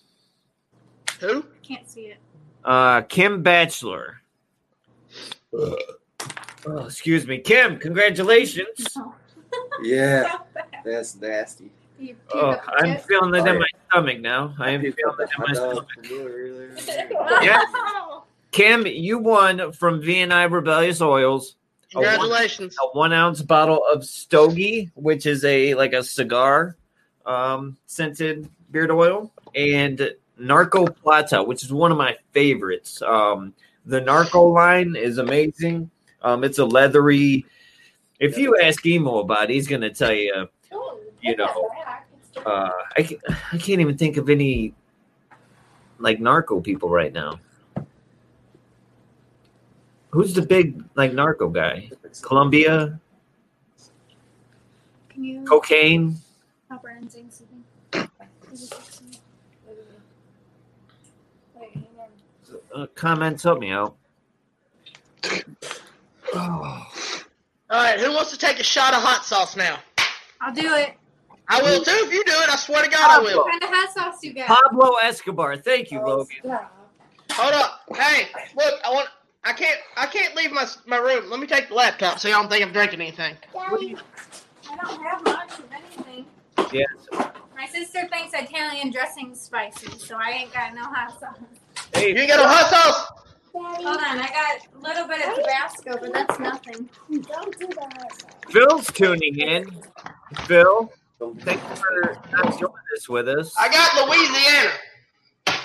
[1.20, 1.46] Who?
[1.64, 2.18] Can't see it.
[2.64, 4.22] Uh, Kim Bachelor.
[6.68, 7.78] Oh, excuse me, Kim.
[7.80, 8.98] Congratulations.
[9.82, 10.40] Yeah.
[10.86, 11.72] That's nasty.
[12.34, 13.06] Oh, I'm chip?
[13.06, 13.60] feeling it Oh, in yeah.
[13.60, 14.54] my stomach now.
[14.60, 17.42] I am feeling it in my stomach.
[17.42, 17.62] Yeah.
[18.52, 21.56] Kim, you won from V&I Rebellious Oils
[21.92, 22.76] Congratulations.
[22.84, 26.76] a one ounce bottle of Stogie, which is a like a cigar
[27.26, 33.02] um, scented beard oil, and Narco Plata, which is one of my favorites.
[33.02, 33.54] Um,
[33.86, 35.90] the Narco line is amazing.
[36.26, 37.46] Um, it's a leathery.
[38.20, 40.50] If you ask Immo about it, he's gonna tell you.
[41.22, 41.70] You know,
[42.46, 43.20] Uh, I ca-
[43.54, 44.74] I can't even think of any
[46.00, 47.40] like narco people right now.
[50.10, 51.90] Who's the big like narco guy?
[52.22, 53.00] Colombia,
[55.10, 56.18] Can you cocaine.
[62.74, 63.96] Uh, comments help me out.
[66.38, 66.86] All
[67.72, 69.80] right, who wants to take a shot of hot sauce now?
[70.42, 70.96] I'll do it.
[71.48, 72.50] I will too if you do it.
[72.50, 73.38] I swear to God, I will.
[73.38, 74.48] What kind of hot sauce you got?
[74.48, 75.58] Pablo Escobar.
[75.58, 76.60] Thank you, oh, Logan.
[77.32, 77.82] Hold up.
[77.96, 79.10] Hey, look, I want.
[79.44, 79.80] I can't.
[79.96, 81.30] I can't leave my my room.
[81.30, 83.36] Let me take the laptop so y'all don't think I'm drinking anything.
[83.54, 83.96] Daddy,
[84.70, 86.26] I don't have much of anything.
[86.74, 86.88] Yes.
[87.56, 91.38] My sister thinks Italian dressing's spicy, so I ain't got no hot sauce.
[91.94, 93.25] Hey, You ain't got no hot sauce.
[93.58, 96.90] Hold on, I got a little bit of Tabasco, but that's nothing.
[97.10, 98.24] Don't do that.
[98.50, 99.82] Phil's tuning in.
[100.46, 100.92] Phil,
[101.40, 103.54] thank you for not joining us with us.
[103.58, 104.72] I got Louisiana.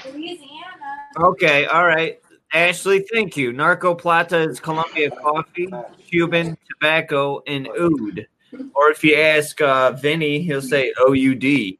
[0.07, 1.31] Louisiana.
[1.31, 2.20] Okay, all right.
[2.53, 3.53] Ashley, thank you.
[3.53, 5.68] Narco Plata is Colombia coffee,
[6.09, 8.26] Cuban tobacco, and oud.
[8.74, 11.79] Or if you ask uh, Vinny, he'll say O U D.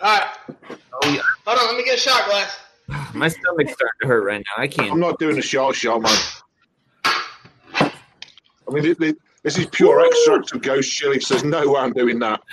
[0.00, 0.28] All right.
[0.70, 1.20] Oh, yeah.
[1.46, 1.66] Hold on.
[1.66, 2.58] Let me get a shot glass.
[3.14, 4.62] My stomach's starting to hurt right now.
[4.62, 4.92] I can't.
[4.92, 5.18] I'm can't.
[5.18, 6.16] doing a short shot, man.
[7.04, 11.80] I mean, th- th- this is pure extract of ghost chili, so there's no way
[11.80, 12.40] I'm doing that.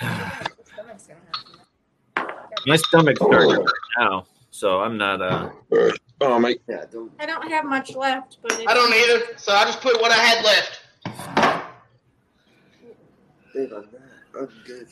[2.66, 3.66] My stomach's starting to hurt
[3.98, 5.20] now, so I'm not.
[5.20, 5.50] Uh,
[6.20, 6.62] Oh, mate.
[6.68, 7.10] Yeah, don't.
[7.18, 10.12] I don't have much left, but if I don't either, so I just put what
[10.12, 10.80] I had left.
[13.52, 14.38] Think on that.
[14.40, 14.86] I'm good.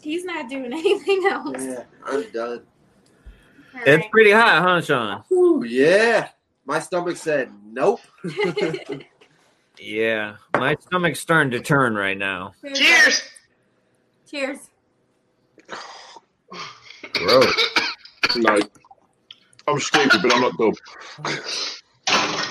[0.00, 1.56] he's not doing anything else.
[1.62, 2.62] Yeah, I'm done.
[3.74, 4.10] All it's right.
[4.10, 5.24] pretty hot, huh, Sean?
[5.32, 6.28] Ooh, yeah.
[6.66, 8.00] My stomach said nope.
[9.80, 12.52] Yeah, my stomach's starting to turn right now.
[12.74, 13.22] Cheers.
[14.28, 14.58] Cheers.
[17.12, 17.54] Gross.
[18.36, 18.58] No.
[19.68, 20.72] I'm stupid, but I'm not dumb.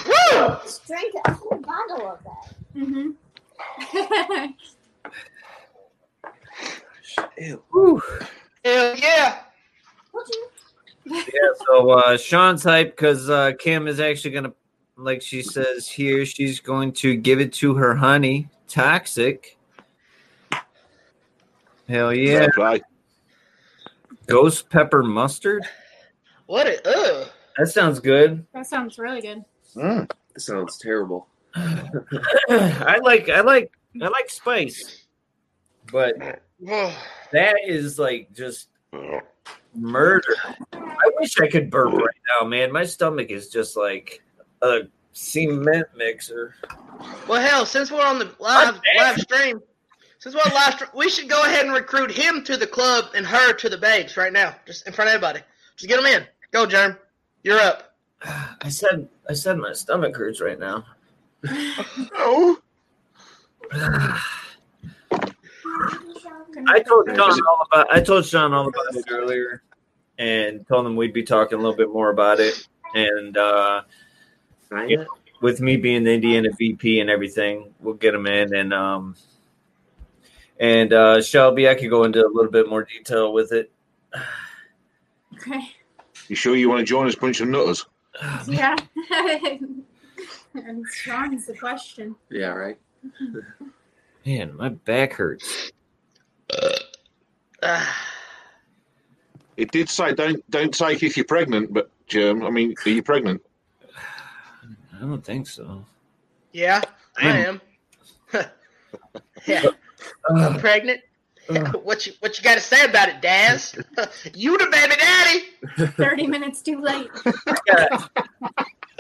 [0.06, 0.56] Woo!
[0.64, 2.56] Just drink a whole bottle of that.
[2.76, 3.12] Mm-hmm.
[7.44, 7.64] Ew.
[7.72, 8.02] Whew.
[8.64, 9.40] Hell yeah.
[11.10, 11.34] Would you?
[11.34, 14.54] Yeah, so uh, Sean's hype because uh, Kim is actually gonna,
[14.96, 19.58] like she says here, she's going to give it to her honey, toxic.
[21.88, 22.82] Hell yeah, Fair
[24.28, 25.64] ghost pepper mustard.
[26.46, 26.86] What it?
[26.86, 27.28] Ugh.
[27.58, 28.46] That sounds good.
[28.54, 29.44] that sounds really good.
[29.76, 31.28] That sounds terrible.
[31.56, 35.06] I like, I like, I like spice,
[35.92, 36.16] but
[37.32, 38.68] that is like just
[39.78, 40.36] murder.
[40.74, 42.72] I wish I could burp right now, man.
[42.72, 44.22] My stomach is just like
[44.62, 44.82] a
[45.14, 46.56] cement mixer.
[47.28, 49.62] Well, hell, since we're on the live What live stream,
[50.20, 53.06] since we're on live stream, we should go ahead and recruit him to the club
[53.16, 55.42] and her to the babes right now, just in front of everybody.
[55.76, 56.26] Just get them in.
[56.52, 56.98] Go, Germ.
[57.44, 57.96] You're up.
[58.62, 60.86] I said, I said my stomach hurts right now.
[62.16, 62.58] Oh,
[66.68, 67.92] I told Sean all about.
[67.92, 69.62] I told Sean all about it earlier,
[70.18, 72.68] and told them we'd be talking a little bit more about it.
[72.94, 73.84] And uh,
[74.70, 75.06] Kinda.
[75.42, 78.54] with me being the Indiana VP and everything, we'll get them in.
[78.56, 79.16] And um,
[80.60, 83.72] and uh, Shelby, I could go into a little bit more detail with it.
[85.34, 85.72] Okay.
[86.28, 87.86] you sure you want to join us, bunch of nutters?
[88.48, 88.76] Yeah.
[89.12, 92.16] and Sean's the question.
[92.30, 92.78] Yeah, right.
[94.26, 95.72] Man, my back hurts.
[97.62, 98.14] Ah.
[99.58, 102.44] It did say don't don't take if you're pregnant, but germ.
[102.44, 103.42] I mean, are you pregnant?
[104.96, 105.84] I don't think so.
[106.54, 106.82] Yeah,
[107.18, 107.28] I hmm.
[107.28, 107.62] am.
[109.46, 109.66] yeah,
[110.30, 111.02] I'm pregnant.
[111.50, 111.72] Uh.
[111.84, 113.76] what you what you got to say about it, Daz?
[114.36, 115.92] you the baby daddy.
[115.94, 117.10] 30 minutes too late.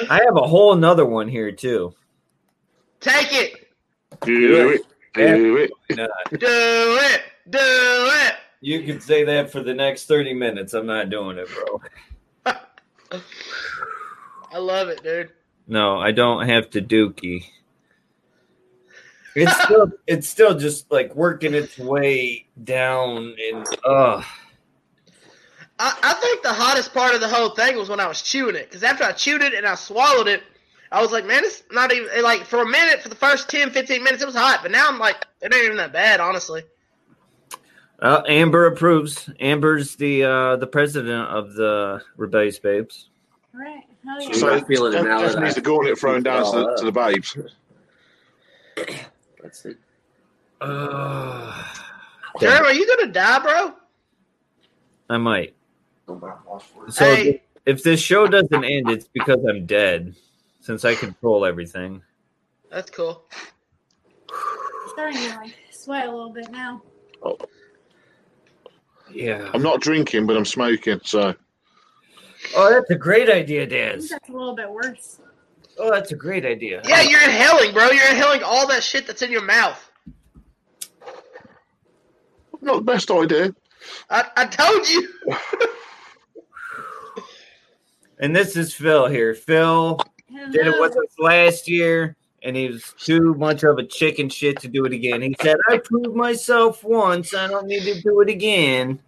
[0.09, 1.93] I have a whole another one here too.
[2.99, 3.67] Take it.
[4.21, 4.81] Do it.
[5.13, 5.71] Do it.
[5.91, 7.21] Nah, Do it.
[7.49, 8.35] Do it.
[8.61, 10.73] You can say that for the next 30 minutes.
[10.73, 12.53] I'm not doing it, bro.
[14.51, 15.31] I love it, dude.
[15.67, 17.45] No, I don't have to dookie.
[19.35, 24.23] It's still it's still just like working its way down and uh
[25.79, 28.55] I, I think the hottest part of the whole thing was when I was chewing
[28.55, 28.67] it.
[28.67, 30.41] Because after I chewed it and I swallowed it,
[30.91, 33.71] I was like, man, it's not even, like, for a minute, for the first 10,
[33.71, 34.61] 15 minutes, it was hot.
[34.63, 36.63] But now I'm like, it ain't even that bad, honestly.
[37.99, 39.29] Uh, Amber approves.
[39.39, 43.09] Amber's the uh, the president of the Rebellious Babes.
[43.53, 43.83] Right.
[44.05, 44.27] Hell yeah.
[44.27, 46.75] I'm So feeling it now Jeff that needs I- the gauntlet thrown down to the,
[46.77, 47.35] to the babes.
[49.43, 49.73] Let's see.
[50.61, 51.63] Uh,
[52.39, 53.73] Jeremy, are you going to die, bro?
[55.09, 55.55] I might.
[56.05, 56.93] Go back, watch for it.
[56.93, 57.41] So Hey.
[57.65, 60.15] if this show doesn't end, it's because I'm dead,
[60.61, 62.01] since I control everything.
[62.69, 63.23] That's cool.
[64.89, 66.81] starting to like sweat a little bit now.
[69.11, 69.49] Yeah.
[69.53, 70.99] I'm not drinking, but I'm smoking.
[71.03, 71.33] So
[72.55, 73.99] Oh, that's a great idea, Dan.
[73.99, 75.19] that's a little bit worse.
[75.79, 76.81] Oh, that's a great idea.
[76.87, 77.89] Yeah, you're inhaling, bro.
[77.91, 79.91] You're inhaling all that shit that's in your mouth.
[82.61, 83.53] not the best idea.
[84.09, 85.07] I, I told you.
[88.19, 89.35] And this is Phil here.
[89.35, 89.99] Phil
[90.51, 94.59] did it with us last year, and he was too much of a chicken shit
[94.61, 95.21] to do it again.
[95.21, 97.33] He said, "I proved myself once.
[97.33, 98.99] I don't need to do it again."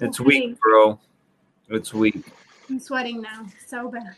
[0.00, 0.98] It's weak, bro.
[1.68, 2.24] It's weak.
[2.68, 3.46] I'm sweating now.
[3.66, 4.14] So bad.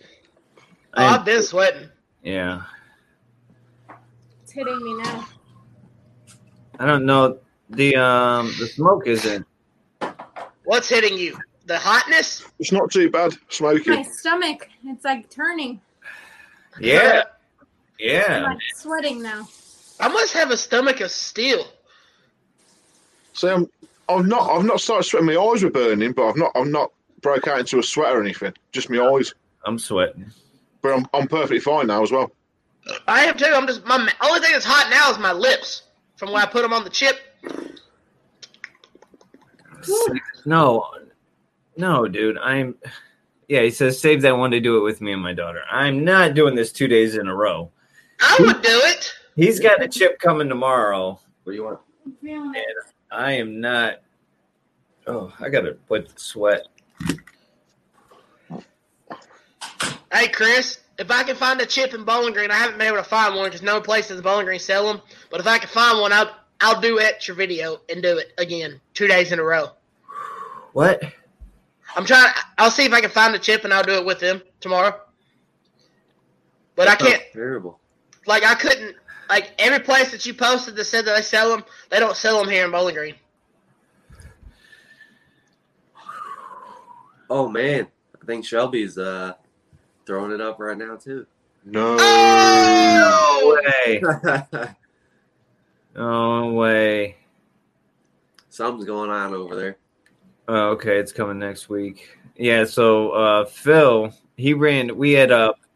[0.95, 1.89] Oh, I- I've been sweating.
[2.23, 2.63] yeah.
[4.43, 5.27] It's hitting me now.
[6.79, 7.39] I don't know.
[7.71, 9.47] The um the smoke isn't.
[10.65, 11.39] What's hitting you?
[11.67, 12.47] The hotness?
[12.59, 13.95] It's not too bad Smoking.
[13.95, 15.81] My stomach, it's like turning.
[16.81, 17.23] Yeah.
[18.01, 18.43] I'm Yeah.
[18.43, 19.49] like sweating now.
[20.01, 21.65] I must have a stomach of steel.
[23.33, 23.69] See, I'm,
[24.09, 24.51] I'm not.
[24.51, 25.27] I've not started sweating.
[25.27, 26.53] My eyes were burning, but I've not.
[26.55, 28.53] I'm not broke out into a sweat or anything.
[28.73, 29.33] Just my eyes.
[29.65, 30.27] I'm sweating.
[30.83, 32.31] But I'm, I'm perfectly fine now as well.
[33.09, 33.47] I am too.
[33.47, 35.83] I'm just my only thing that's hot now is my lips
[36.17, 37.17] from when I put them on the chip.
[40.45, 40.87] No.
[41.77, 42.39] No, dude.
[42.39, 42.75] I'm
[43.49, 45.63] yeah, he says save that one to do it with me and my daughter.
[45.71, 47.71] I'm not doing this two days in a row.
[48.21, 49.13] I would do it.
[49.37, 51.19] He's got a chip coming tomorrow.
[51.43, 51.81] What do you want?
[52.27, 52.55] I'm.
[53.11, 54.01] I am not.
[55.07, 56.67] Oh, I gotta put sweat.
[60.13, 62.99] Hey, Chris, if I can find a chip in Bowling Green, I haven't been able
[62.99, 65.03] to find one because no places in Bowling Green sell them.
[65.31, 68.81] But if I can find one, I'll I'll do extra video and do it again
[68.95, 69.71] two days in a row.
[70.73, 71.03] What?
[71.97, 72.33] I'm trying.
[72.59, 75.01] I'll see if I can find a chip and I'll do it with them tomorrow.
[76.77, 77.23] But I can't.
[77.33, 77.79] Terrible.
[78.27, 78.97] Like I couldn't.
[79.29, 82.39] Like every place that you posted that said that they sell them, they don't sell
[82.39, 83.15] them here in Bowling Green.
[87.31, 87.87] Oh man,
[88.23, 89.33] I think Shelby's uh
[90.05, 91.27] throwing it up right now too.
[91.65, 91.97] No.
[91.99, 93.59] Oh!
[93.87, 94.03] Way.
[95.97, 97.17] No way.
[98.49, 99.77] Something's going on over there.
[100.49, 102.19] Oh, okay, it's coming next week.
[102.37, 105.31] Yeah, so uh Phil, he ran we had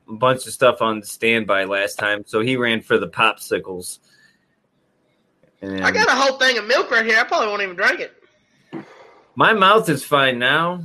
[0.09, 3.98] a bunch of stuff on standby last time, so he ran for the popsicles.
[5.61, 7.18] And I got a whole thing of milk right here.
[7.18, 8.84] I probably won't even drink it.
[9.34, 10.84] my mouth is fine now.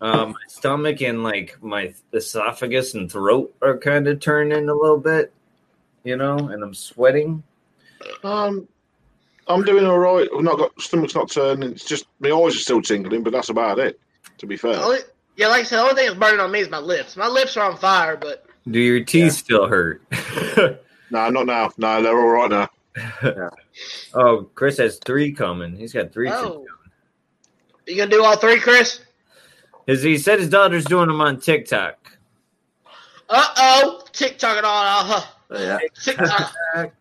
[0.00, 4.98] Um, my stomach and like my esophagus and throat are kind of turning a little
[4.98, 5.32] bit,
[6.02, 7.44] you know, and I'm sweating.
[8.24, 8.66] Um,
[9.46, 10.28] I'm doing all right.
[10.36, 11.70] I've not got stomach's not turning.
[11.70, 14.00] It's just my eyes are still tingling, but that's about it.
[14.38, 14.98] To be fair, The only,
[15.36, 17.16] yeah, like I said, the only thing that's burning on me is my lips.
[17.16, 20.02] My lips are on fire, but Do your teeth still hurt?
[21.10, 21.70] no, not now.
[21.76, 23.50] No, they're all right now.
[24.14, 25.76] oh, Chris has three coming.
[25.76, 26.28] He's got three.
[26.30, 26.66] oh,
[27.86, 29.00] you gonna do all three, Chris?
[29.86, 32.18] His, he said his daughter's doing them on TikTok.
[33.28, 35.24] Uh oh, TikTok and all.
[35.50, 35.78] Uh, yeah.
[36.02, 36.52] TikTok.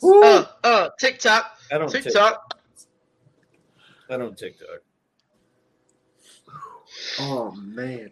[0.00, 1.58] Uh, uh, TikTok.
[1.72, 2.12] I don't TikTok.
[2.12, 2.60] TikTok.
[4.08, 4.78] I don't TikTok.
[7.20, 8.10] Oh man,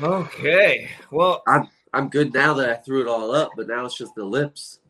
[0.00, 0.90] Okay.
[1.10, 4.14] Well, I'm I'm good now that I threw it all up, but now it's just
[4.14, 4.80] the lips.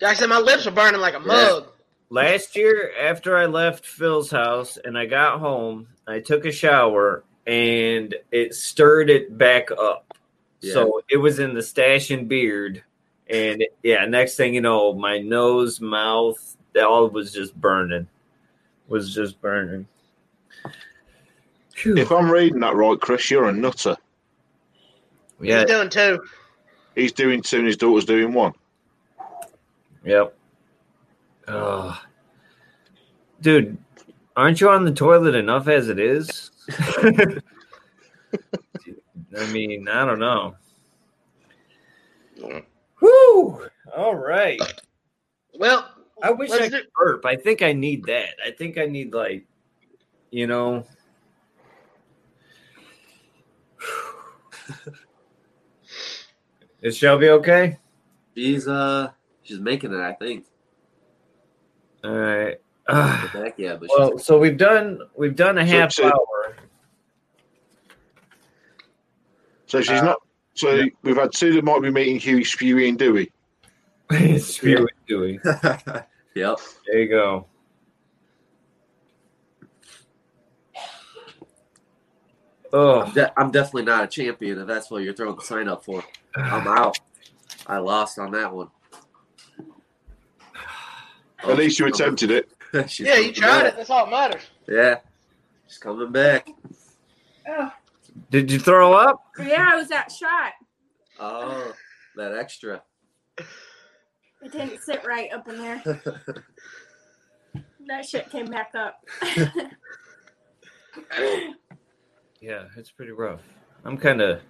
[0.00, 1.68] Like I said, my lips are burning like a mug.
[2.10, 7.24] last year after I left Phil's house and I got home, I took a shower
[7.46, 10.16] and it stirred it back up.
[10.60, 12.82] So it was in the stash and beard.
[13.28, 18.08] And yeah, next thing you know, my nose, mouth, that all was just burning.
[18.88, 19.86] Was just burning.
[21.76, 21.94] Phew.
[21.98, 23.96] If I'm reading that right, Chris, you're a nutter.
[25.42, 26.24] Yeah, He's doing two.
[26.94, 28.54] He's doing two and his daughter's doing one.
[30.02, 30.34] Yep.
[31.48, 32.00] Oh.
[33.42, 33.76] Dude,
[34.34, 36.50] aren't you on the toilet enough as it is?
[36.98, 37.42] I
[39.52, 40.56] mean, I don't know.
[43.02, 43.68] Whoo!
[43.94, 44.60] All right.
[45.58, 45.90] Well,
[46.22, 47.26] I wish I could burp.
[47.26, 48.30] I think I need that.
[48.42, 49.44] I think I need like,
[50.30, 50.86] you know.
[56.82, 57.78] Is Shelby okay?
[58.36, 59.10] She's uh
[59.42, 60.44] she's making it, I think.
[62.04, 62.56] All right.
[62.88, 66.56] Back, yeah, but Well, so we've done we've done a So- half so- hour.
[69.66, 70.18] So she's Uh, not.
[70.54, 73.30] So we've had two that might be meeting Huey, Spewy, and Dewey.
[74.38, 75.38] Spew Dewey.
[76.34, 76.56] yep.
[76.86, 77.46] There you go.
[82.78, 85.66] Oh, I'm, de- I'm definitely not a champion if that's what you're throwing the sign
[85.66, 86.04] up for.
[86.34, 86.98] I'm out.
[87.66, 88.68] I lost on that one.
[91.42, 92.50] At least you attempted it.
[92.90, 93.72] She's yeah, you tried back.
[93.72, 93.76] it.
[93.76, 94.42] That's all that matters.
[94.68, 94.96] Yeah.
[95.68, 96.50] She's coming back.
[97.48, 97.72] Oh,
[98.30, 99.22] did you throw up?
[99.38, 100.52] yeah, I was that shot.
[101.18, 101.72] Oh,
[102.16, 102.82] that extra.
[103.38, 106.02] It didn't sit right up in there.
[107.88, 109.00] That shit came back up.
[112.46, 113.40] Yeah, it's pretty rough.
[113.84, 114.40] I'm kind of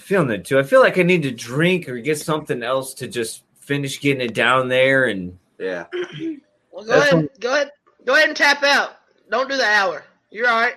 [0.00, 0.58] feeling it too.
[0.58, 4.20] I feel like I need to drink or get something else to just finish getting
[4.20, 5.86] it down there and Yeah.
[6.72, 7.70] Well, go That's ahead, go ahead,
[8.06, 8.90] go ahead and tap out.
[9.30, 10.04] Don't do the hour.
[10.30, 10.76] You're all right.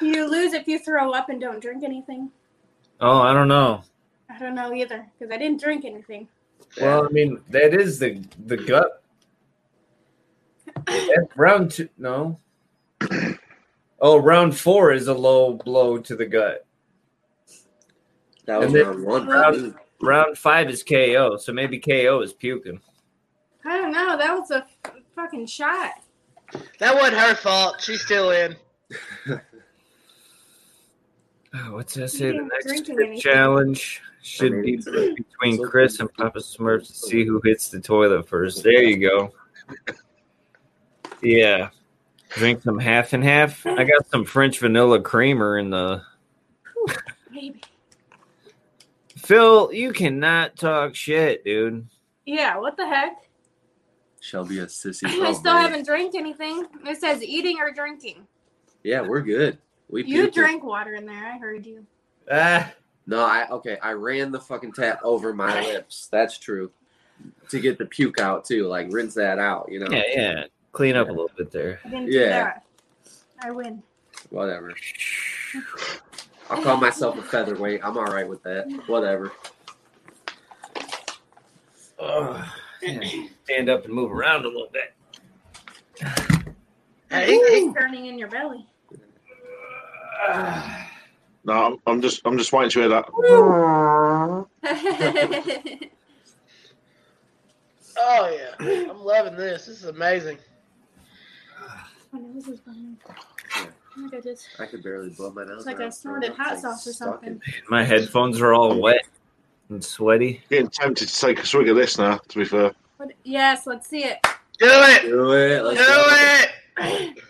[0.00, 2.30] you lose if you throw up and don't drink anything.
[3.00, 3.82] oh, I don't know.
[4.30, 6.28] I don't know either because I didn't drink anything.
[6.80, 9.02] Well, I mean, that is the the gut.
[10.86, 11.88] That's round two.
[11.98, 12.38] No.
[14.00, 16.64] Oh, round four is a low blow to the gut.
[18.46, 19.26] That was round one.
[19.26, 22.80] Round, round five is KO, so maybe KO is puking.
[23.64, 24.16] I don't know.
[24.16, 25.92] That was a f- fucking shot.
[26.78, 27.80] That wasn't her fault.
[27.80, 28.56] She's still in.
[31.54, 32.30] Oh, what's that say?
[32.30, 33.20] The next drink trip anything.
[33.20, 38.62] challenge should be between Chris and Papa Smurf to see who hits the toilet first.
[38.62, 39.32] There you go.
[41.20, 41.70] Yeah.
[42.30, 43.64] Drink some half and half.
[43.66, 46.02] I got some French vanilla creamer in the
[47.30, 47.60] Maybe.
[49.16, 51.86] Phil, you cannot talk shit, dude.
[52.24, 52.58] Yeah.
[52.58, 53.28] What the heck?
[54.20, 55.04] Shelby a sissy.
[55.06, 55.62] I still man.
[55.62, 56.66] haven't drank anything.
[56.86, 58.26] It says eating or drinking.
[58.82, 59.58] Yeah, we're good.
[59.88, 60.34] We You puked.
[60.34, 61.32] drank water in there.
[61.32, 61.86] I heard you.
[62.30, 62.70] Ah,
[63.06, 63.78] No, I okay.
[63.82, 66.08] I ran the fucking tap over my lips.
[66.12, 66.70] That's true.
[67.48, 69.68] To get the puke out too, like rinse that out.
[69.70, 69.88] You know.
[69.90, 70.44] yeah, yeah.
[70.78, 71.80] Clean up a little bit there.
[71.84, 72.52] I Yeah.
[73.42, 73.82] I win.
[74.30, 74.72] Whatever.
[76.50, 77.80] I'll call myself a featherweight.
[77.82, 78.68] I'm all right with that.
[78.86, 79.32] Whatever.
[81.98, 82.44] Ugh.
[83.42, 84.94] Stand up and move around a little bit.
[87.10, 88.64] Hey, It's turning in your belly.
[91.42, 93.04] No, I'm, I'm just I'm just waiting to hear that.
[97.98, 98.54] oh yeah,
[98.92, 99.66] I'm loving this.
[99.66, 100.38] This is amazing.
[102.12, 102.96] My nose is burning.
[103.56, 104.46] Oh my goodness.
[104.58, 105.58] I could barely blow my nose.
[105.58, 105.92] It's like I around.
[105.92, 107.28] snorted hot sauce or something.
[107.30, 109.06] in- My headphones are all wet
[109.68, 110.42] and sweaty.
[110.48, 112.18] Getting tempted to take a swig of this now.
[112.28, 113.10] To be fair, What?
[113.24, 114.18] Yes, let's see it.
[114.58, 115.02] Do it.
[115.02, 115.58] Do it.
[115.58, 116.04] Do Let's go.
[116.78, 117.18] it.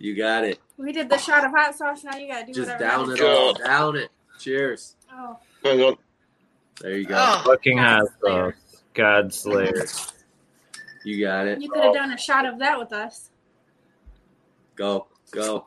[0.00, 0.60] You got it.
[0.76, 2.04] We did the shot of hot sauce.
[2.04, 2.54] Now you gotta do it.
[2.54, 2.84] Just whatever.
[3.06, 3.52] down it all.
[3.54, 4.10] Down it.
[4.38, 4.94] Cheers.
[5.12, 5.96] Oh, hang on.
[6.80, 7.16] There you go.
[7.18, 8.54] Oh, Fucking hot sauce.
[8.94, 9.84] God Slayer.
[11.04, 11.60] You got it.
[11.60, 13.30] you could have done a shot of that with us.
[14.78, 15.08] Go.
[15.32, 15.66] Go.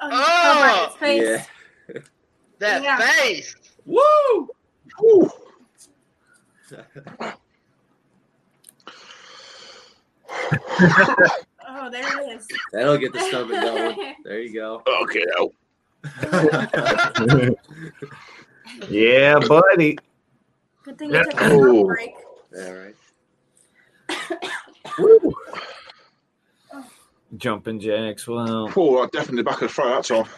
[0.00, 0.86] Oh, Oh!
[0.88, 1.46] covered face.
[1.92, 2.00] Yeah.
[2.60, 2.98] that Yeah.
[2.98, 3.56] face.
[3.84, 4.48] Woo!
[5.00, 5.30] Whew.
[11.66, 12.46] Oh, there it is.
[12.72, 14.14] That'll get the stomach going.
[14.24, 14.82] There you go.
[15.02, 15.24] Okay,
[18.90, 19.96] yeah, buddy.
[20.82, 22.10] Good thing you took a smoke break.
[22.56, 22.94] All right.
[27.36, 28.26] Jumping jacks.
[28.28, 30.06] Well, Oh, that definitely back of the throat.
[30.06, 30.28] That's all.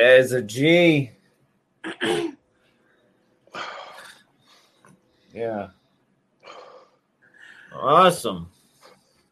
[0.00, 1.10] as a G.
[5.32, 5.68] Yeah.
[7.74, 8.48] Awesome.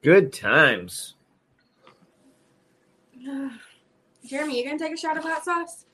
[0.03, 1.15] Good times.
[4.27, 5.87] Jeremy, you gonna take a shot of hot sauce?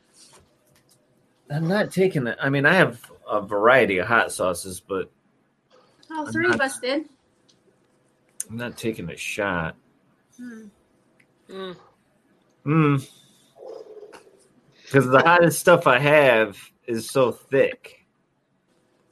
[1.48, 2.36] I'm not taking it.
[2.40, 5.10] I mean, I have a variety of hot sauces, but
[6.10, 7.08] oh, three I'm of us did.
[8.50, 9.76] I'm not taking a shot.
[10.36, 10.64] Hmm.
[11.48, 11.76] Mm.
[12.64, 12.96] Hmm.
[14.84, 18.04] Because the hottest stuff I have is so thick.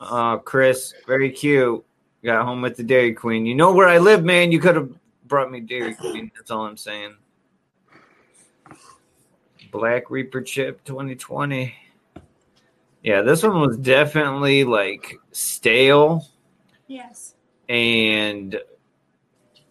[0.00, 1.84] Oh, Chris, very cute.
[2.24, 3.46] Got home with the Dairy Queen.
[3.46, 4.50] You know where I live, man.
[4.50, 4.90] You could have
[5.26, 6.32] brought me Dairy Queen.
[6.34, 7.14] That's all I'm saying.
[9.70, 11.72] Black Reaper Chip 2020.
[13.04, 16.26] Yeah, this one was definitely like stale
[16.88, 17.34] Yes.
[17.68, 18.60] and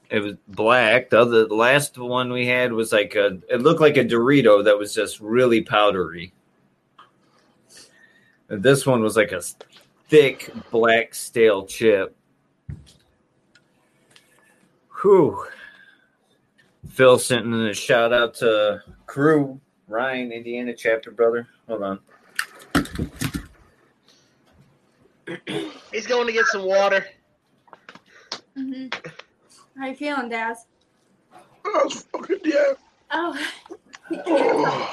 [0.09, 1.09] it was black.
[1.09, 4.63] The other the last one we had was like a it looked like a Dorito
[4.63, 6.33] that was just really powdery.
[8.49, 9.41] And this one was like a
[10.07, 12.15] thick black stale chip.
[15.01, 15.45] Whew.
[16.89, 21.47] Phil sent in a shout out to crew Ryan, Indiana chapter brother.
[21.67, 21.99] Hold on.
[25.91, 27.05] He's going to get some water.
[28.55, 28.87] hmm
[29.77, 30.65] How you feeling, Daz?
[31.63, 32.73] That's fucking yeah.
[33.11, 33.37] Oh.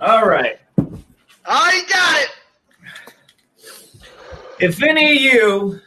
[0.00, 0.58] All right.
[0.78, 2.30] Oh, he got it.
[4.58, 5.80] If any of you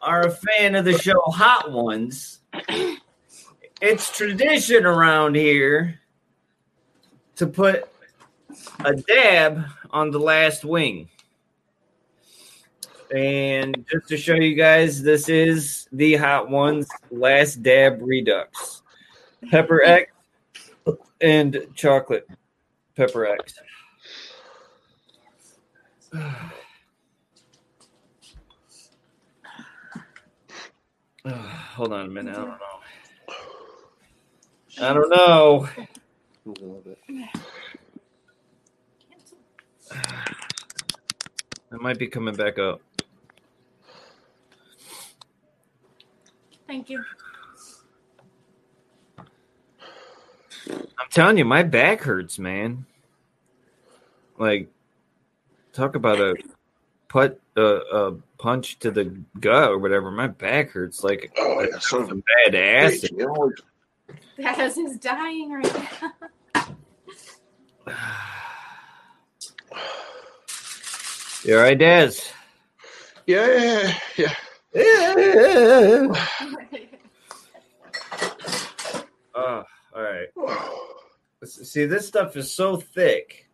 [0.00, 2.38] are a fan of the show Hot Ones,
[3.80, 6.00] it's tradition around here
[7.34, 7.88] to put
[8.84, 11.08] a dab on the last wing.
[13.14, 18.82] And just to show you guys, this is the Hot Ones Last Dab Redux.
[19.50, 20.10] Pepper X
[21.20, 22.28] and chocolate
[22.96, 23.54] pepper X.
[26.12, 26.48] Uh,
[31.74, 32.36] hold on a minute.
[32.36, 32.68] I don't know.
[34.78, 35.68] I don't know.
[36.84, 36.98] Bit.
[41.72, 42.80] It might be coming back up.
[46.66, 47.04] Thank you.
[50.68, 52.86] I'm telling you, my back hurts, man.
[54.38, 54.68] Like,
[55.72, 56.36] talk about a
[57.08, 59.04] put a, a punch to the
[59.40, 60.10] gut or whatever.
[60.10, 63.12] My back hurts like Oh, yeah, son a some bad acid.
[63.12, 63.26] bitch, you
[64.76, 65.88] is dying right
[66.54, 66.66] now.
[71.44, 72.32] You all right, Daz?
[73.24, 74.34] Yeah, yeah.
[79.38, 79.62] Oh,
[79.94, 80.28] all right.
[81.44, 83.46] See, this stuff is so thick.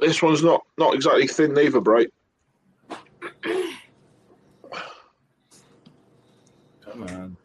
[0.00, 2.12] This one's not not exactly thin either, Bright.
[6.84, 7.36] Come on.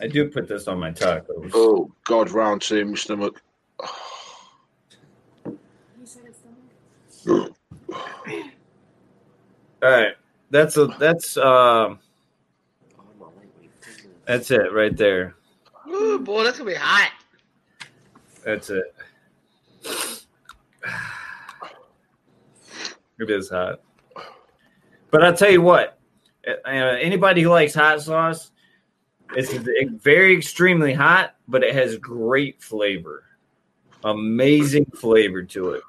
[0.00, 1.52] I do put this on my tacos.
[1.54, 3.40] Oh God, round to my stomach.
[5.44, 6.40] He said it's
[7.24, 7.52] the-
[9.82, 10.14] All right,
[10.50, 11.98] that's a that's um
[14.26, 15.34] that's it right there.
[15.88, 17.12] Ooh, boy, that's gonna be hot.
[18.44, 18.94] That's it.
[23.18, 23.80] It is hot,
[25.10, 25.98] but I'll tell you what.
[26.46, 28.50] uh, anybody who likes hot sauce,
[29.34, 29.52] it's
[30.02, 33.24] very extremely hot, but it has great flavor,
[34.04, 35.82] amazing flavor to it.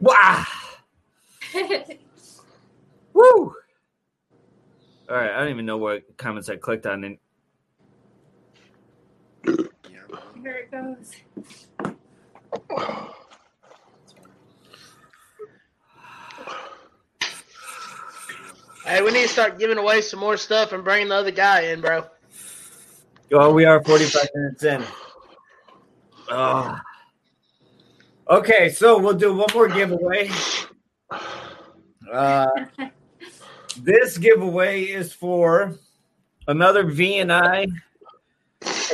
[0.00, 0.44] Wow.
[3.12, 3.54] Woo!
[5.08, 7.04] All right, I don't even know what comments I clicked on.
[7.04, 7.18] And
[9.44, 11.16] Here it goes.
[18.86, 21.62] Hey, we need to start giving away some more stuff and bringing the other guy
[21.62, 22.06] in, bro.
[23.32, 24.82] oh, we are 45 minutes in.
[26.30, 26.78] Oh.
[28.30, 30.30] Okay, so we'll do one more giveaway.
[32.12, 32.46] Uh,
[33.82, 35.74] this giveaway is for
[36.46, 37.66] another V and I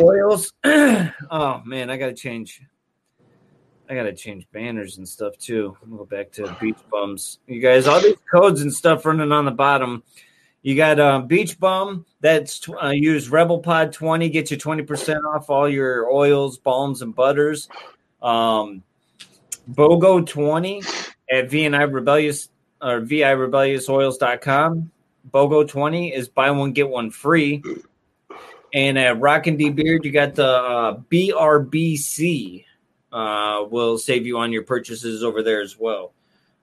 [0.01, 0.55] oils.
[0.65, 2.63] oh man, I gotta change.
[3.91, 5.77] I gotta change banners and stuff too.
[5.83, 7.39] I'm gonna go back to Beach Bums.
[7.47, 10.03] You guys, all these codes and stuff running on the bottom.
[10.63, 12.07] You got uh, Beach Bum.
[12.23, 17.03] That's tw- uh, use Rebel Pod 20, get you 20% off all your oils, balms,
[17.03, 17.69] and butters.
[18.23, 18.83] Um,
[19.71, 20.83] BOGO 20
[21.31, 22.49] at VNI Rebellious
[22.81, 24.91] or VI Rebellious VIRebelliousOils.com.
[25.33, 27.63] BOGO 20 is buy one, get one free.
[28.73, 32.65] And at Rockin' D Beard, you got the uh, BRBC.
[33.13, 36.13] Uh, will save you on your purchases over there as well.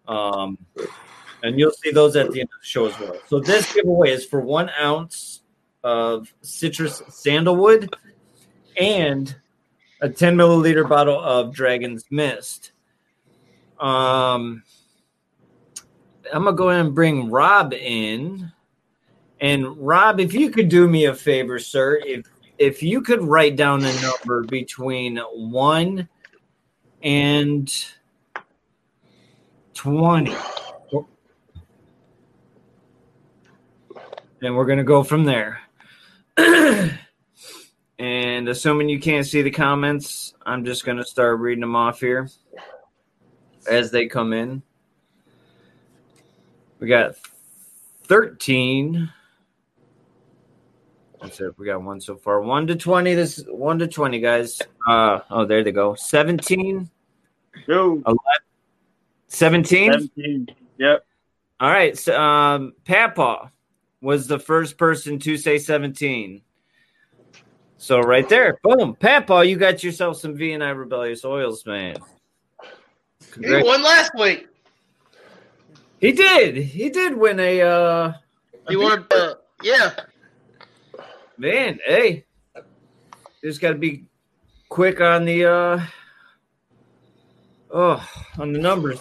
[0.08, 0.58] Um,
[1.41, 3.16] and you'll see those at the end of the show as well.
[3.28, 5.41] So this giveaway is for one ounce
[5.84, 7.93] of citrus sandalwood
[8.78, 9.36] and
[10.01, 12.72] a 10 milliliter bottle of Dragon's Mist.
[13.80, 14.63] Um,
[16.32, 18.51] I'm gonna go ahead and bring Rob in.
[19.41, 22.26] And Rob, if you could do me a favor, sir, if
[22.57, 26.07] if you could write down a number between one
[27.01, 27.86] and
[29.74, 30.36] twenty.
[34.41, 35.59] And we're gonna go from there.
[36.38, 36.99] and
[38.49, 42.30] assuming you can't see the comments, I'm just gonna start reading them off here
[43.68, 44.61] as they come in.
[46.80, 47.16] We got
[48.05, 49.09] 13.
[51.22, 51.57] That's it.
[51.57, 52.41] We got one so far.
[52.41, 53.16] One to 20.
[53.16, 54.61] This is one to 20, guys.
[54.88, 55.95] Uh, oh, there they go.
[55.95, 56.89] 17.
[57.68, 58.01] Go.
[58.05, 58.18] 11,
[59.28, 59.91] 17.
[59.93, 60.47] 17.
[60.78, 61.05] Yep.
[61.61, 61.97] All right.
[61.97, 63.51] So, um, Papa
[64.01, 66.41] was the first person to say 17.
[67.78, 71.97] So right there, boom, Papa, you got yourself some V and I Rebellious Oils, man.
[73.42, 74.48] He won last week.
[76.00, 76.58] He did.
[76.58, 77.62] He did win a.
[77.62, 78.14] uh
[78.70, 79.06] He won.
[79.12, 79.92] Uh, yeah.
[81.38, 82.26] Man, hey,
[83.44, 84.06] just got to be
[84.70, 85.82] quick on the uh
[87.72, 89.00] oh on the numbers.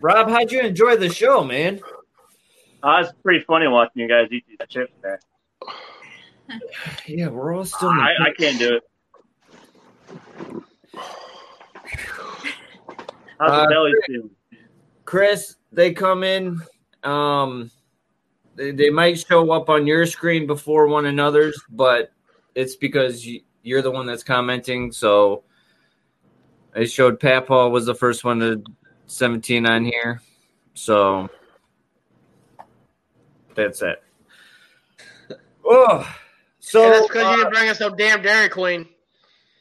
[0.00, 1.80] Rob, how'd you enjoy the show, man?
[2.82, 5.20] Uh, it's pretty funny watching you guys eat these chips there.
[7.06, 7.90] Yeah, we're all still.
[7.90, 8.82] in the- I, I can't do it.
[13.40, 14.30] How's Uh, the belly feeling?
[15.06, 16.60] Chris, they come in.
[17.02, 17.70] Um,
[18.54, 22.12] they, they might show up on your screen before one another's, but
[22.54, 24.92] it's because you, you're the one that's commenting.
[24.92, 25.44] So
[26.76, 28.62] I showed Papa was the first one to
[29.06, 30.20] 17 on here.
[30.74, 31.28] So
[33.54, 34.02] that's it.
[35.72, 36.04] Oh,
[36.58, 38.88] so and that's because uh, you didn't bring us no damn Dairy Queen.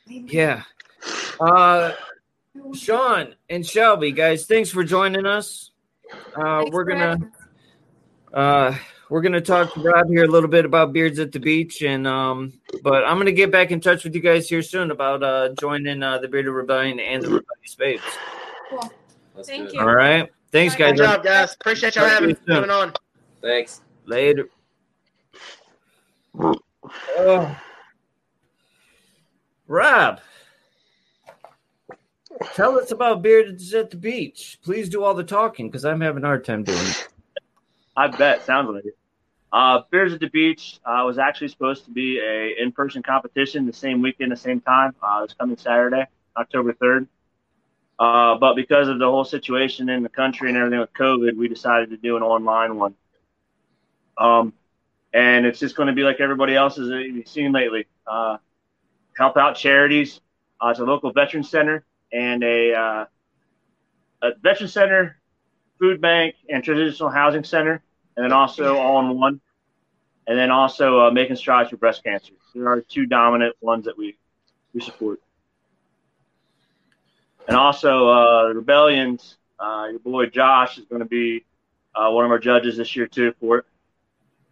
[0.07, 0.63] Yeah.
[1.39, 1.91] Uh
[2.73, 5.71] Sean and Shelby, guys, thanks for joining us.
[6.35, 7.17] Uh we're gonna
[8.33, 8.75] uh
[9.09, 12.07] we're gonna talk to Rob here a little bit about beards at the beach and
[12.07, 12.53] um
[12.83, 16.01] but I'm gonna get back in touch with you guys here soon about uh joining
[16.01, 18.03] uh the Bearded Rebellion and the Rebellious Babes.
[18.69, 18.91] Cool.
[19.35, 19.81] Let's Thank you.
[19.81, 20.29] All right.
[20.51, 20.93] Thanks guys.
[20.93, 21.53] Good job, guys.
[21.53, 22.93] Appreciate y'all having coming on.
[23.41, 23.81] Thanks.
[24.05, 24.49] Later.
[26.35, 27.55] Oh.
[29.67, 30.19] Rob,
[32.53, 34.59] tell us about Bearded at the Beach.
[34.63, 37.07] Please do all the talking because I'm having a hard time doing it.
[37.95, 38.45] I bet.
[38.45, 38.97] Sounds like it.
[39.51, 43.73] Uh, Beards at the Beach uh, was actually supposed to be a in-person competition the
[43.73, 44.95] same weekend, the same time.
[45.01, 46.05] Uh, it's coming Saturday,
[46.37, 47.07] October 3rd.
[47.97, 51.47] Uh, but because of the whole situation in the country and everything with COVID, we
[51.47, 52.95] decided to do an online one.
[54.17, 54.53] Um,
[55.13, 56.89] and it's just going to be like everybody else has
[57.25, 57.87] seen lately.
[58.05, 58.37] Uh,
[59.17, 60.21] help out charities.
[60.61, 63.05] Uh, it's a local veteran center and a, uh,
[64.21, 65.17] a veteran center,
[65.79, 67.81] food bank, and transitional housing center,
[68.15, 69.41] and then also all in one.
[70.27, 72.33] And then also uh, making strides for breast cancer.
[72.53, 74.17] There are two dominant ones that we
[74.73, 75.19] we support.
[77.47, 79.37] And also uh, the rebellions.
[79.59, 81.45] Uh, your boy Josh is going to be
[81.95, 83.65] uh, one of our judges this year too for it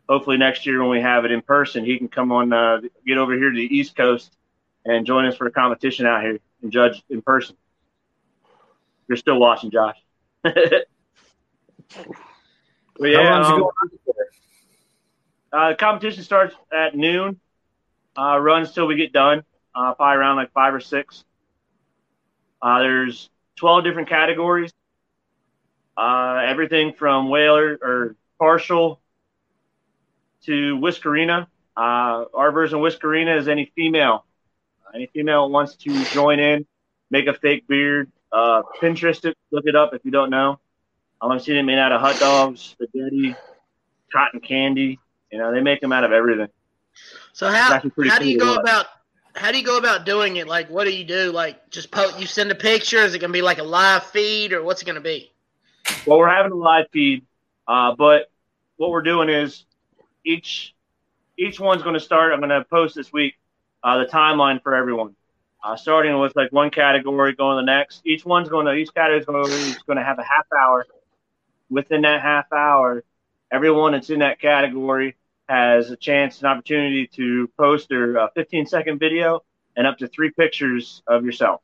[0.08, 3.18] hopefully next year when we have it in person, he can come on, uh, get
[3.18, 4.36] over here to the East Coast
[4.86, 7.56] and join us for a competition out here and judge in person.
[9.08, 9.98] You're still watching, Josh.
[10.44, 10.54] but
[13.00, 14.28] yeah, um, going on for?
[15.54, 17.40] uh, the competition starts at noon,
[18.18, 19.44] uh, runs till we get done,
[19.74, 21.24] uh, probably around like five or six.
[22.62, 24.72] Uh, there's 12 different categories.
[25.96, 29.02] Uh, everything from whaler or partial
[30.46, 31.48] to Whiskerina.
[31.76, 34.26] Uh, our version of Whiskerina is any female.
[34.98, 36.66] Any female wants to join in,
[37.12, 38.12] make a fake beard.
[38.32, 40.60] Uh, Pinterest it, look it up if you don't know.
[41.22, 43.36] Um, I've seen it made out of hot dogs, spaghetti,
[44.12, 44.98] cotton candy.
[45.32, 46.48] You know, they make them out of everything.
[47.32, 47.80] So how
[48.10, 48.88] how do you go about
[49.36, 50.48] how do you go about doing it?
[50.48, 51.32] Like, what do you do?
[51.32, 52.20] Like, just post.
[52.20, 52.98] You send a picture.
[52.98, 55.32] Is it gonna be like a live feed, or what's it gonna be?
[56.08, 57.24] Well, we're having a live feed,
[57.68, 58.32] uh, but
[58.78, 59.64] what we're doing is
[60.26, 60.74] each
[61.38, 62.34] each one's going to start.
[62.34, 63.36] I'm going to post this week
[63.88, 65.16] uh, the timeline for everyone.
[65.64, 68.02] uh, starting with like one category, going to the next.
[68.06, 70.86] Each one's going to each category is going to have a half hour.
[71.70, 73.04] Within that half hour,
[73.52, 75.18] everyone that's in that category
[75.50, 79.44] has a chance, an opportunity to post their uh, 15 second video
[79.78, 81.62] and up to three pictures of yourself.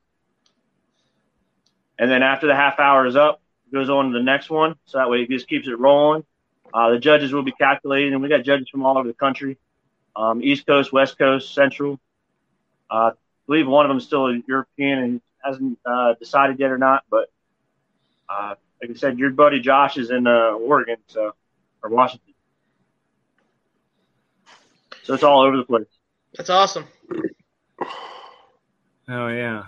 [1.99, 4.75] And then after the half hour is up, it goes on to the next one.
[4.85, 6.25] So that way it just keeps it rolling.
[6.73, 9.57] Uh, the judges will be calculated, and we got judges from all over the country
[10.15, 11.99] um, East Coast, West Coast, Central.
[12.89, 13.11] Uh, I
[13.47, 17.03] believe one of them is still a European and hasn't uh, decided yet or not.
[17.09, 17.31] But
[18.29, 21.33] uh, like I said, your buddy Josh is in uh, Oregon, so
[21.81, 22.33] or Washington.
[25.03, 25.87] So it's all over the place.
[26.35, 26.85] That's awesome.
[29.09, 29.63] Oh yeah,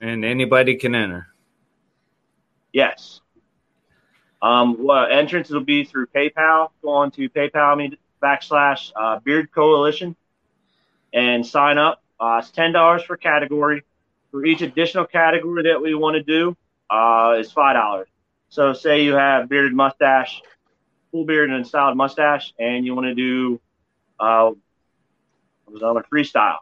[0.00, 1.28] and anybody can enter.
[2.72, 3.20] Yes.
[4.40, 6.70] Um, well, entrance will be through PayPal.
[6.82, 10.16] Go on to PayPal me backslash uh, Beard Coalition
[11.12, 12.02] and sign up.
[12.22, 13.82] Uh, it's ten dollars per category.
[14.30, 16.56] For each additional category that we want to do,
[16.88, 18.08] uh, is five dollars.
[18.48, 20.40] So, say you have bearded mustache,
[21.10, 23.60] full beard and styled mustache, and you want to do,
[24.20, 24.52] uh,
[25.66, 26.58] was on a freestyle.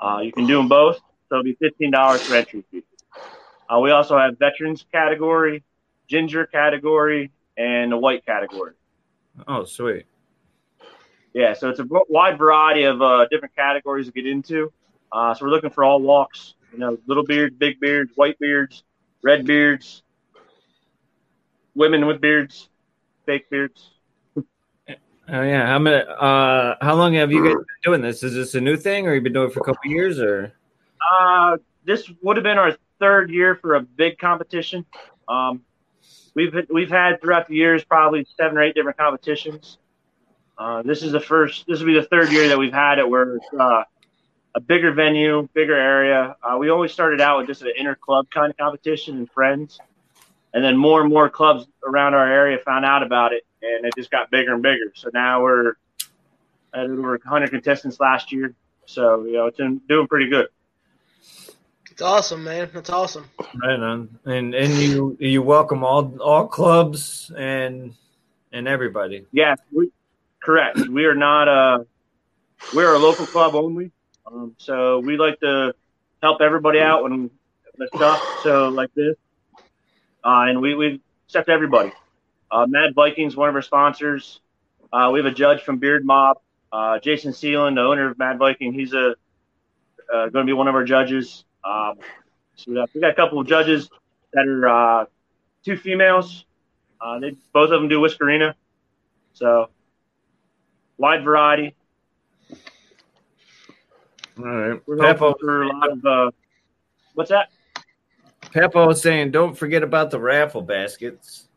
[0.00, 0.96] Uh, you can do them both.
[1.28, 2.82] So it'll be fifteen dollars for entry fee.
[3.68, 5.62] Uh, we also have veterans category,
[6.08, 8.72] ginger category, and the white category.
[9.46, 10.06] Oh, sweet.
[11.34, 14.72] Yeah, so it's a wide variety of uh, different categories to get into.
[15.16, 16.54] Uh, so we're looking for all walks.
[16.72, 18.84] You know, little beards, big beards, white beards,
[19.22, 20.02] red beards,
[21.74, 22.68] women with beards,
[23.24, 23.92] fake beards.
[25.28, 25.66] Oh yeah.
[25.66, 26.04] How many?
[26.06, 28.22] Uh, how long have you guys been doing this?
[28.22, 30.52] Is this a new thing, or you've been doing it for a couple years, or?
[31.18, 34.84] Uh, this would have been our third year for a big competition.
[35.28, 35.62] Um,
[36.34, 39.78] we've we've had throughout the years probably seven or eight different competitions.
[40.58, 41.64] Uh, this is the first.
[41.66, 43.82] This will be the third year that we've had it where it's uh,
[44.56, 46.34] a bigger venue, bigger area.
[46.42, 49.78] Uh, we always started out with just an inner club kind of competition and friends,
[50.54, 53.92] and then more and more clubs around our area found out about it, and it
[53.94, 54.92] just got bigger and bigger.
[54.94, 55.74] So now we're
[56.74, 58.54] we were 100 contestants last year,
[58.86, 60.48] so you know it's been doing pretty good.
[61.90, 62.70] It's awesome, man.
[62.72, 63.26] That's awesome.
[63.62, 64.18] Right on.
[64.24, 67.94] And and you you welcome all all clubs and
[68.52, 69.26] and everybody.
[69.32, 69.90] Yeah, we,
[70.42, 70.88] correct.
[70.88, 71.86] We are not a
[72.74, 73.92] we're a local club only,
[74.26, 75.74] um, so we like to
[76.22, 77.30] help everybody out when
[77.76, 78.22] the stuff.
[78.42, 79.16] So like this,
[80.24, 81.92] uh, and we we accept everybody.
[82.50, 84.40] Uh, Mad Vikings, one of our sponsors.
[84.92, 86.38] Uh, we have a judge from Beard Mob,
[86.72, 88.72] uh, Jason Seelan, the owner of Mad Viking.
[88.72, 89.14] He's a
[90.12, 91.44] uh, going to be one of our judges.
[91.64, 91.94] Um,
[92.54, 93.90] so we got, we got a couple of judges
[94.32, 95.04] that are uh,
[95.64, 96.44] two females.
[97.20, 98.54] They both of them do Whiskerina,
[99.32, 99.68] so
[100.98, 101.75] wide variety.
[104.38, 104.80] All right.
[104.86, 106.30] We're Papa, for a lot of uh,
[107.14, 107.50] what's that?
[108.52, 111.48] Papa was saying, don't forget about the raffle baskets.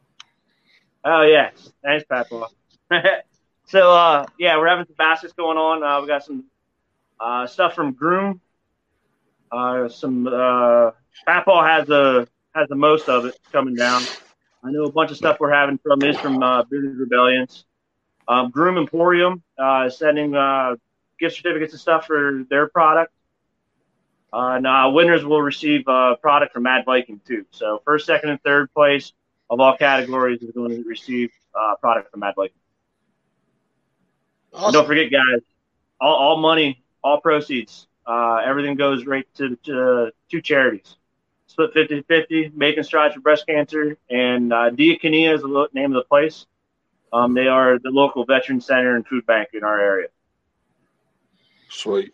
[1.03, 1.51] Oh yeah,
[1.83, 2.47] thanks, Papa.
[3.67, 5.83] so uh, yeah, we're having some baskets going on.
[5.83, 6.45] Uh, we got some
[7.19, 8.39] uh, stuff from Groom.
[9.51, 10.91] Uh, some uh,
[11.25, 14.03] has the has the most of it coming down.
[14.63, 17.65] I know a bunch of stuff we're having from is from uh, Bearded Rebellions.
[18.27, 20.75] Um, Groom Emporium uh, is sending uh,
[21.19, 23.13] gift certificates and stuff for their product.
[24.31, 27.45] Uh, and uh, winners will receive uh, product from Mad Viking too.
[27.51, 29.13] So first, second, and third place
[29.49, 32.55] of all categories is going to receive uh, product from Mad Viking.
[34.53, 35.41] And don't forget, guys,
[35.99, 40.95] all, all money, all proceeds, uh, everything goes right to to two charities.
[41.47, 46.07] Split 50-50, Making Strides for Breast Cancer, and uh, Diakonia is the name of the
[46.07, 46.45] place.
[47.11, 50.09] Um, they are the local veteran center and food bank in our area.
[51.69, 52.13] Sweet.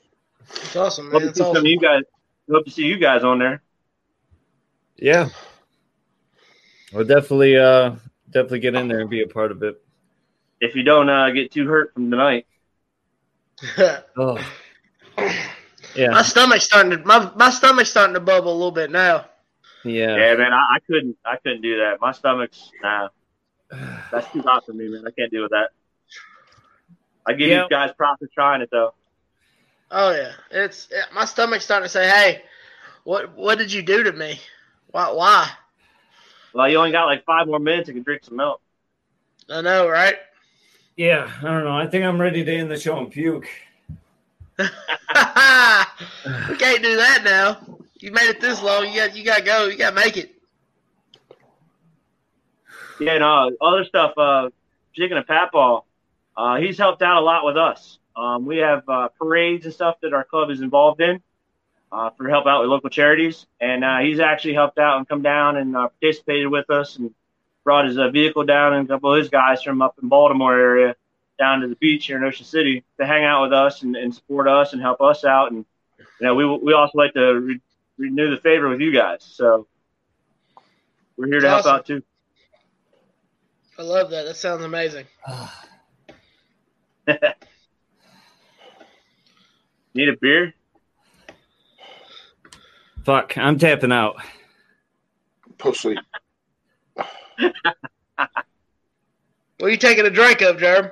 [0.49, 1.21] It's awesome, Hope man.
[1.23, 1.65] to It's see some of awesome.
[1.67, 2.03] you guys.
[2.51, 3.61] Hope to see you guys on there.
[4.97, 5.29] Yeah.
[6.93, 7.95] We'll definitely uh
[8.29, 9.81] definitely get in there and be a part of it.
[10.61, 12.45] If you don't uh, get too hurt from tonight.
[14.17, 14.37] Oh.
[15.95, 16.09] Yeah.
[16.11, 19.25] My stomach's starting to my my stomach's starting to bubble a little bit now.
[19.85, 20.15] Yeah.
[20.17, 21.17] Yeah, man, I, I couldn't.
[21.25, 22.01] I couldn't do that.
[22.01, 23.07] My stomach's nah.
[24.11, 25.05] That's too hot for me, man.
[25.07, 25.69] I can't deal with that.
[27.25, 27.63] I give Yeah.
[27.63, 28.93] you guys props for trying it though.
[29.97, 32.43] Oh yeah, it's yeah, my stomach's starting to say, "Hey,
[33.05, 34.41] what what did you do to me?
[34.91, 35.49] Why why?"
[36.53, 37.87] Well, you only got like five more minutes.
[37.87, 38.59] You can drink some milk.
[39.49, 40.17] I know, right?
[40.97, 41.77] Yeah, I don't know.
[41.77, 43.47] I think I'm ready to end the show and puke.
[44.57, 44.65] we
[46.57, 47.79] can't do that now.
[48.01, 48.87] You made it this long.
[48.89, 49.67] You got you got to go.
[49.67, 50.35] You got to make it.
[52.99, 54.11] Yeah, no, other stuff.
[54.17, 54.49] Uh,
[54.91, 55.83] speaking of Patball,
[56.35, 57.99] uh, he's helped out a lot with us.
[58.15, 61.21] Um, we have uh, parades and stuff that our club is involved in.
[61.91, 65.21] uh, for help out with local charities, and uh, he's actually helped out and come
[65.21, 67.13] down and uh, participated with us and
[67.63, 70.53] brought his uh, vehicle down and a couple of his guys from up in Baltimore
[70.59, 70.95] area
[71.39, 74.13] down to the beach here in Ocean City to hang out with us and, and
[74.13, 75.51] support us and help us out.
[75.51, 75.65] And
[76.19, 77.61] you know, we we also like to re-
[77.97, 79.65] renew the favor with you guys, so
[81.17, 82.03] we're here to help out too.
[83.77, 84.23] I love that.
[84.25, 85.05] That sounds amazing.
[89.95, 90.53] Need a beer?
[93.03, 94.17] Fuck, I'm tapping out.
[95.57, 95.95] Pussy.
[99.57, 100.91] What are you taking a drink of, Germ?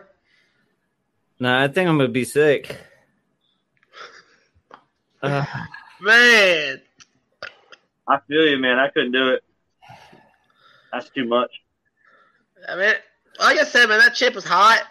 [1.37, 2.77] Nah, I think I'm gonna be sick.
[5.21, 5.45] Uh,
[5.99, 6.81] Man,
[8.07, 8.79] I feel you, man.
[8.79, 9.43] I couldn't do it.
[10.91, 11.51] That's too much.
[12.67, 12.93] I mean,
[13.39, 14.83] like I said, man, that chip was hot,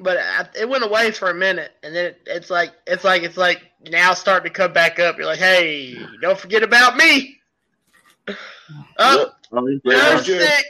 [0.00, 3.22] but I, it went away for a minute, and then it, it's like it's like
[3.22, 5.16] it's like now starting to come back up.
[5.18, 7.36] You're like, hey, don't forget about me.
[8.98, 10.40] Oh, Oh, he's Germ's Jim.
[10.42, 10.64] sick.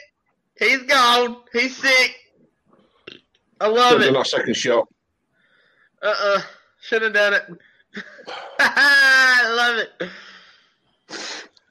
[0.59, 1.39] He's gone.
[1.53, 2.15] He's sick.
[3.61, 4.13] I Should love have it.
[4.13, 4.89] that second shot.
[6.01, 6.41] Uh uh
[6.81, 7.43] should have done it.
[8.61, 10.11] I love it.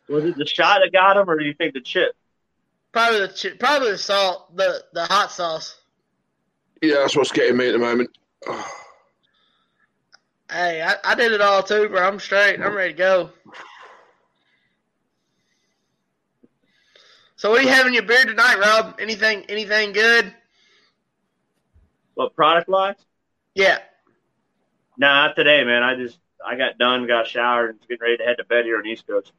[0.09, 2.11] Was it the shot that got him, or do you think the chip?
[2.91, 3.57] Probably the chip.
[3.59, 5.76] probably the salt, the the hot sauce.
[6.81, 8.09] Yeah, that's what's getting me at the moment.
[10.51, 12.01] Hey, I, I did it all too, bro.
[12.07, 12.59] I'm straight.
[12.61, 13.29] I'm ready to go.
[17.35, 18.95] So what are you having your beer tonight, Rob?
[18.99, 20.33] Anything anything good?
[22.15, 22.95] What product wise?
[23.53, 23.77] Yeah.
[24.97, 25.83] Nah, not today, man.
[25.83, 28.77] I just I got done, got showered, and getting ready to head to bed here
[28.77, 29.33] on East Coast.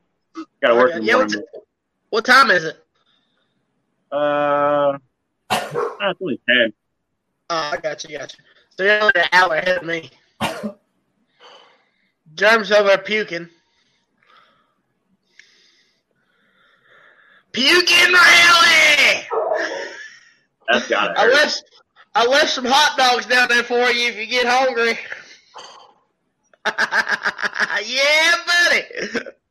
[0.63, 1.39] Got to work in the Yeah, morning.
[1.41, 1.65] what's-
[2.11, 2.77] What time is it?
[4.13, 4.99] Uh, ah,
[5.51, 6.73] it's only ten.
[7.51, 8.45] Oh, I got you, got you.
[8.71, 10.11] So you're only an hour ahead of me.
[12.35, 13.49] Germs over puking.
[17.53, 19.27] Puking rally!
[20.69, 21.19] That's got it.
[21.19, 21.65] I left
[22.15, 24.99] I left some hot dogs down there for you if you get hungry.
[27.87, 28.83] yeah, buddy.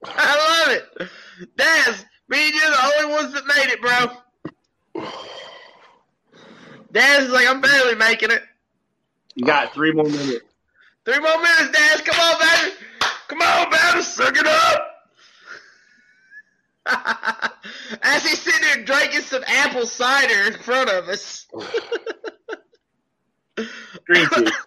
[0.06, 1.10] I love it.
[1.58, 5.04] Daz, me and you are the only ones that made it, bro.
[6.92, 8.44] Daz is like, I'm barely making it.
[9.36, 10.46] You got three more minutes.
[11.06, 12.02] Three more minutes, Daz.
[12.02, 12.76] Come on, baby.
[13.28, 14.02] Come on, baby.
[14.02, 14.94] Suck it up.
[18.02, 21.46] As he's sitting there drinking some apple cider in front of us.
[24.06, 24.50] Green tea.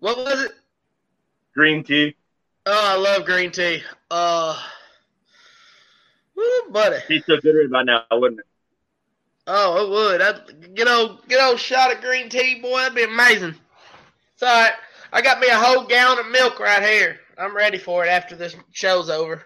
[0.00, 0.52] What was it?
[1.54, 2.16] Green tea.
[2.64, 3.82] Oh, I love green tea.
[4.10, 4.58] Uh,
[6.34, 6.96] woo, buddy.
[7.06, 8.46] He's so good right by now, wouldn't it?
[9.52, 10.22] Oh, it would.
[10.22, 12.78] I'd get old, get old shot of green tea, boy.
[12.78, 13.56] That'd be amazing.
[14.34, 14.72] It's all right.
[15.12, 17.18] I got me a whole gallon of milk right here.
[17.36, 19.42] I'm ready for it after this show's over.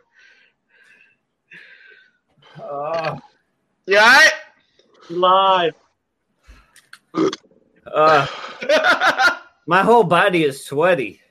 [2.62, 3.16] uh,
[3.86, 4.30] You all right?
[5.09, 5.74] Live.
[7.86, 8.26] uh,
[9.66, 11.22] my whole body is sweaty.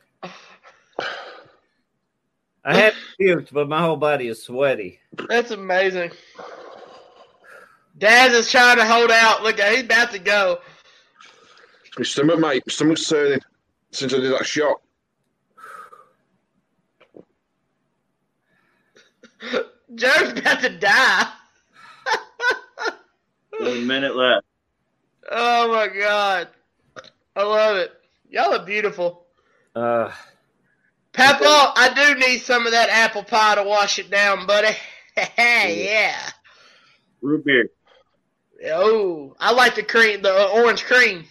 [2.66, 5.00] I haven't puked, but my whole body is sweaty.
[5.30, 6.12] That's amazing.
[7.98, 9.44] Daz is trying to hold out.
[9.44, 10.60] Look, he's about to go.
[11.98, 12.64] My stomach, mate.
[12.66, 13.40] My stomach's turning
[13.92, 14.78] since I did that shot.
[19.96, 21.28] Joe's about to die.
[23.60, 24.46] There's a minute left.
[25.32, 26.48] Oh my god.
[27.36, 27.92] I love it.
[28.30, 29.26] Y'all are beautiful.
[29.76, 30.12] Uh,
[31.14, 34.76] Papa, I do need some of that apple pie to wash it down, buddy.
[35.16, 36.18] Hey yeah.
[37.22, 37.70] Root beer.
[38.72, 41.26] Oh, I like the cream, the uh, orange cream.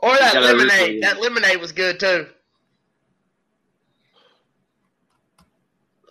[0.00, 1.02] Or that You gotta root lemonade.
[1.02, 2.26] That lemonade was good too.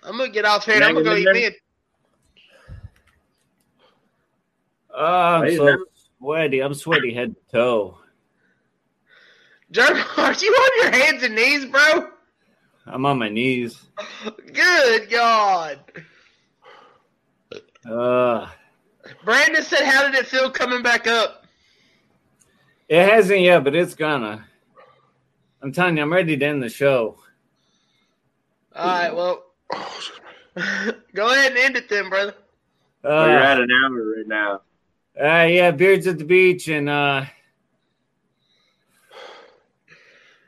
[0.04, 1.46] I'm gonna get off here I'm gonna go eat Mango me.
[1.46, 1.52] a-
[4.96, 5.86] oh, I'm so
[6.18, 6.62] sweaty.
[6.62, 7.98] I'm sweaty head to toe.
[9.72, 12.10] Jeremy, are you on your hands and knees, bro?
[12.86, 13.80] I'm on my knees.
[14.54, 15.80] Good God.
[17.90, 18.48] Uh,
[19.26, 21.46] Brandon said, "How did it feel coming back up?"
[22.90, 24.46] it hasn't yet, but it's gonna.
[25.62, 27.18] I'm telling you, I'm ready to end the show.
[28.76, 29.44] All right, well,
[31.14, 32.34] go ahead and end it then, brother.
[33.04, 34.62] Oh, you're Uh, at an hour right now.
[35.22, 37.24] uh, yeah, beards at the beach and uh.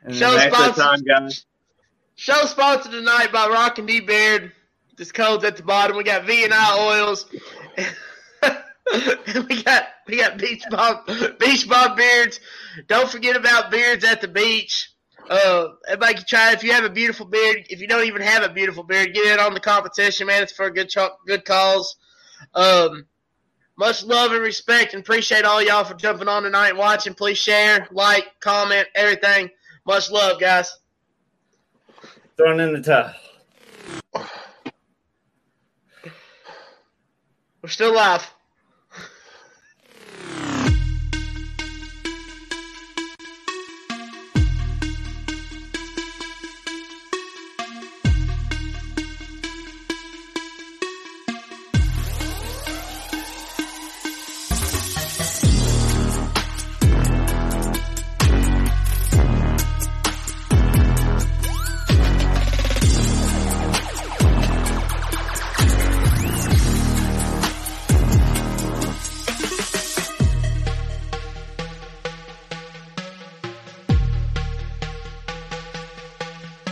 [0.04, 1.06] and Show then- Thanks for the sponsored.
[1.06, 1.46] time, guys.
[2.16, 4.52] Show sponsored tonight by Rockin' D Beard.
[4.96, 5.96] This code's at the bottom.
[5.96, 7.26] We got V and I oils.
[9.48, 11.04] we got we got beach bomb
[11.40, 12.40] beach bomb beards.
[12.86, 14.90] Don't forget about beards at the beach.
[15.28, 16.52] Uh, everybody can try.
[16.52, 19.26] If you have a beautiful beard, if you don't even have a beautiful beard, get
[19.26, 20.42] in on the competition, man.
[20.42, 21.96] It's for a good cho- good cause.
[22.54, 23.06] Um,
[23.76, 27.14] much love and respect, and appreciate all y'all for jumping on tonight and watching.
[27.14, 29.50] Please share, like, comment, everything.
[29.84, 30.72] Much love, guys.
[32.36, 33.12] Throwing in the towel.
[37.62, 38.32] We're still live.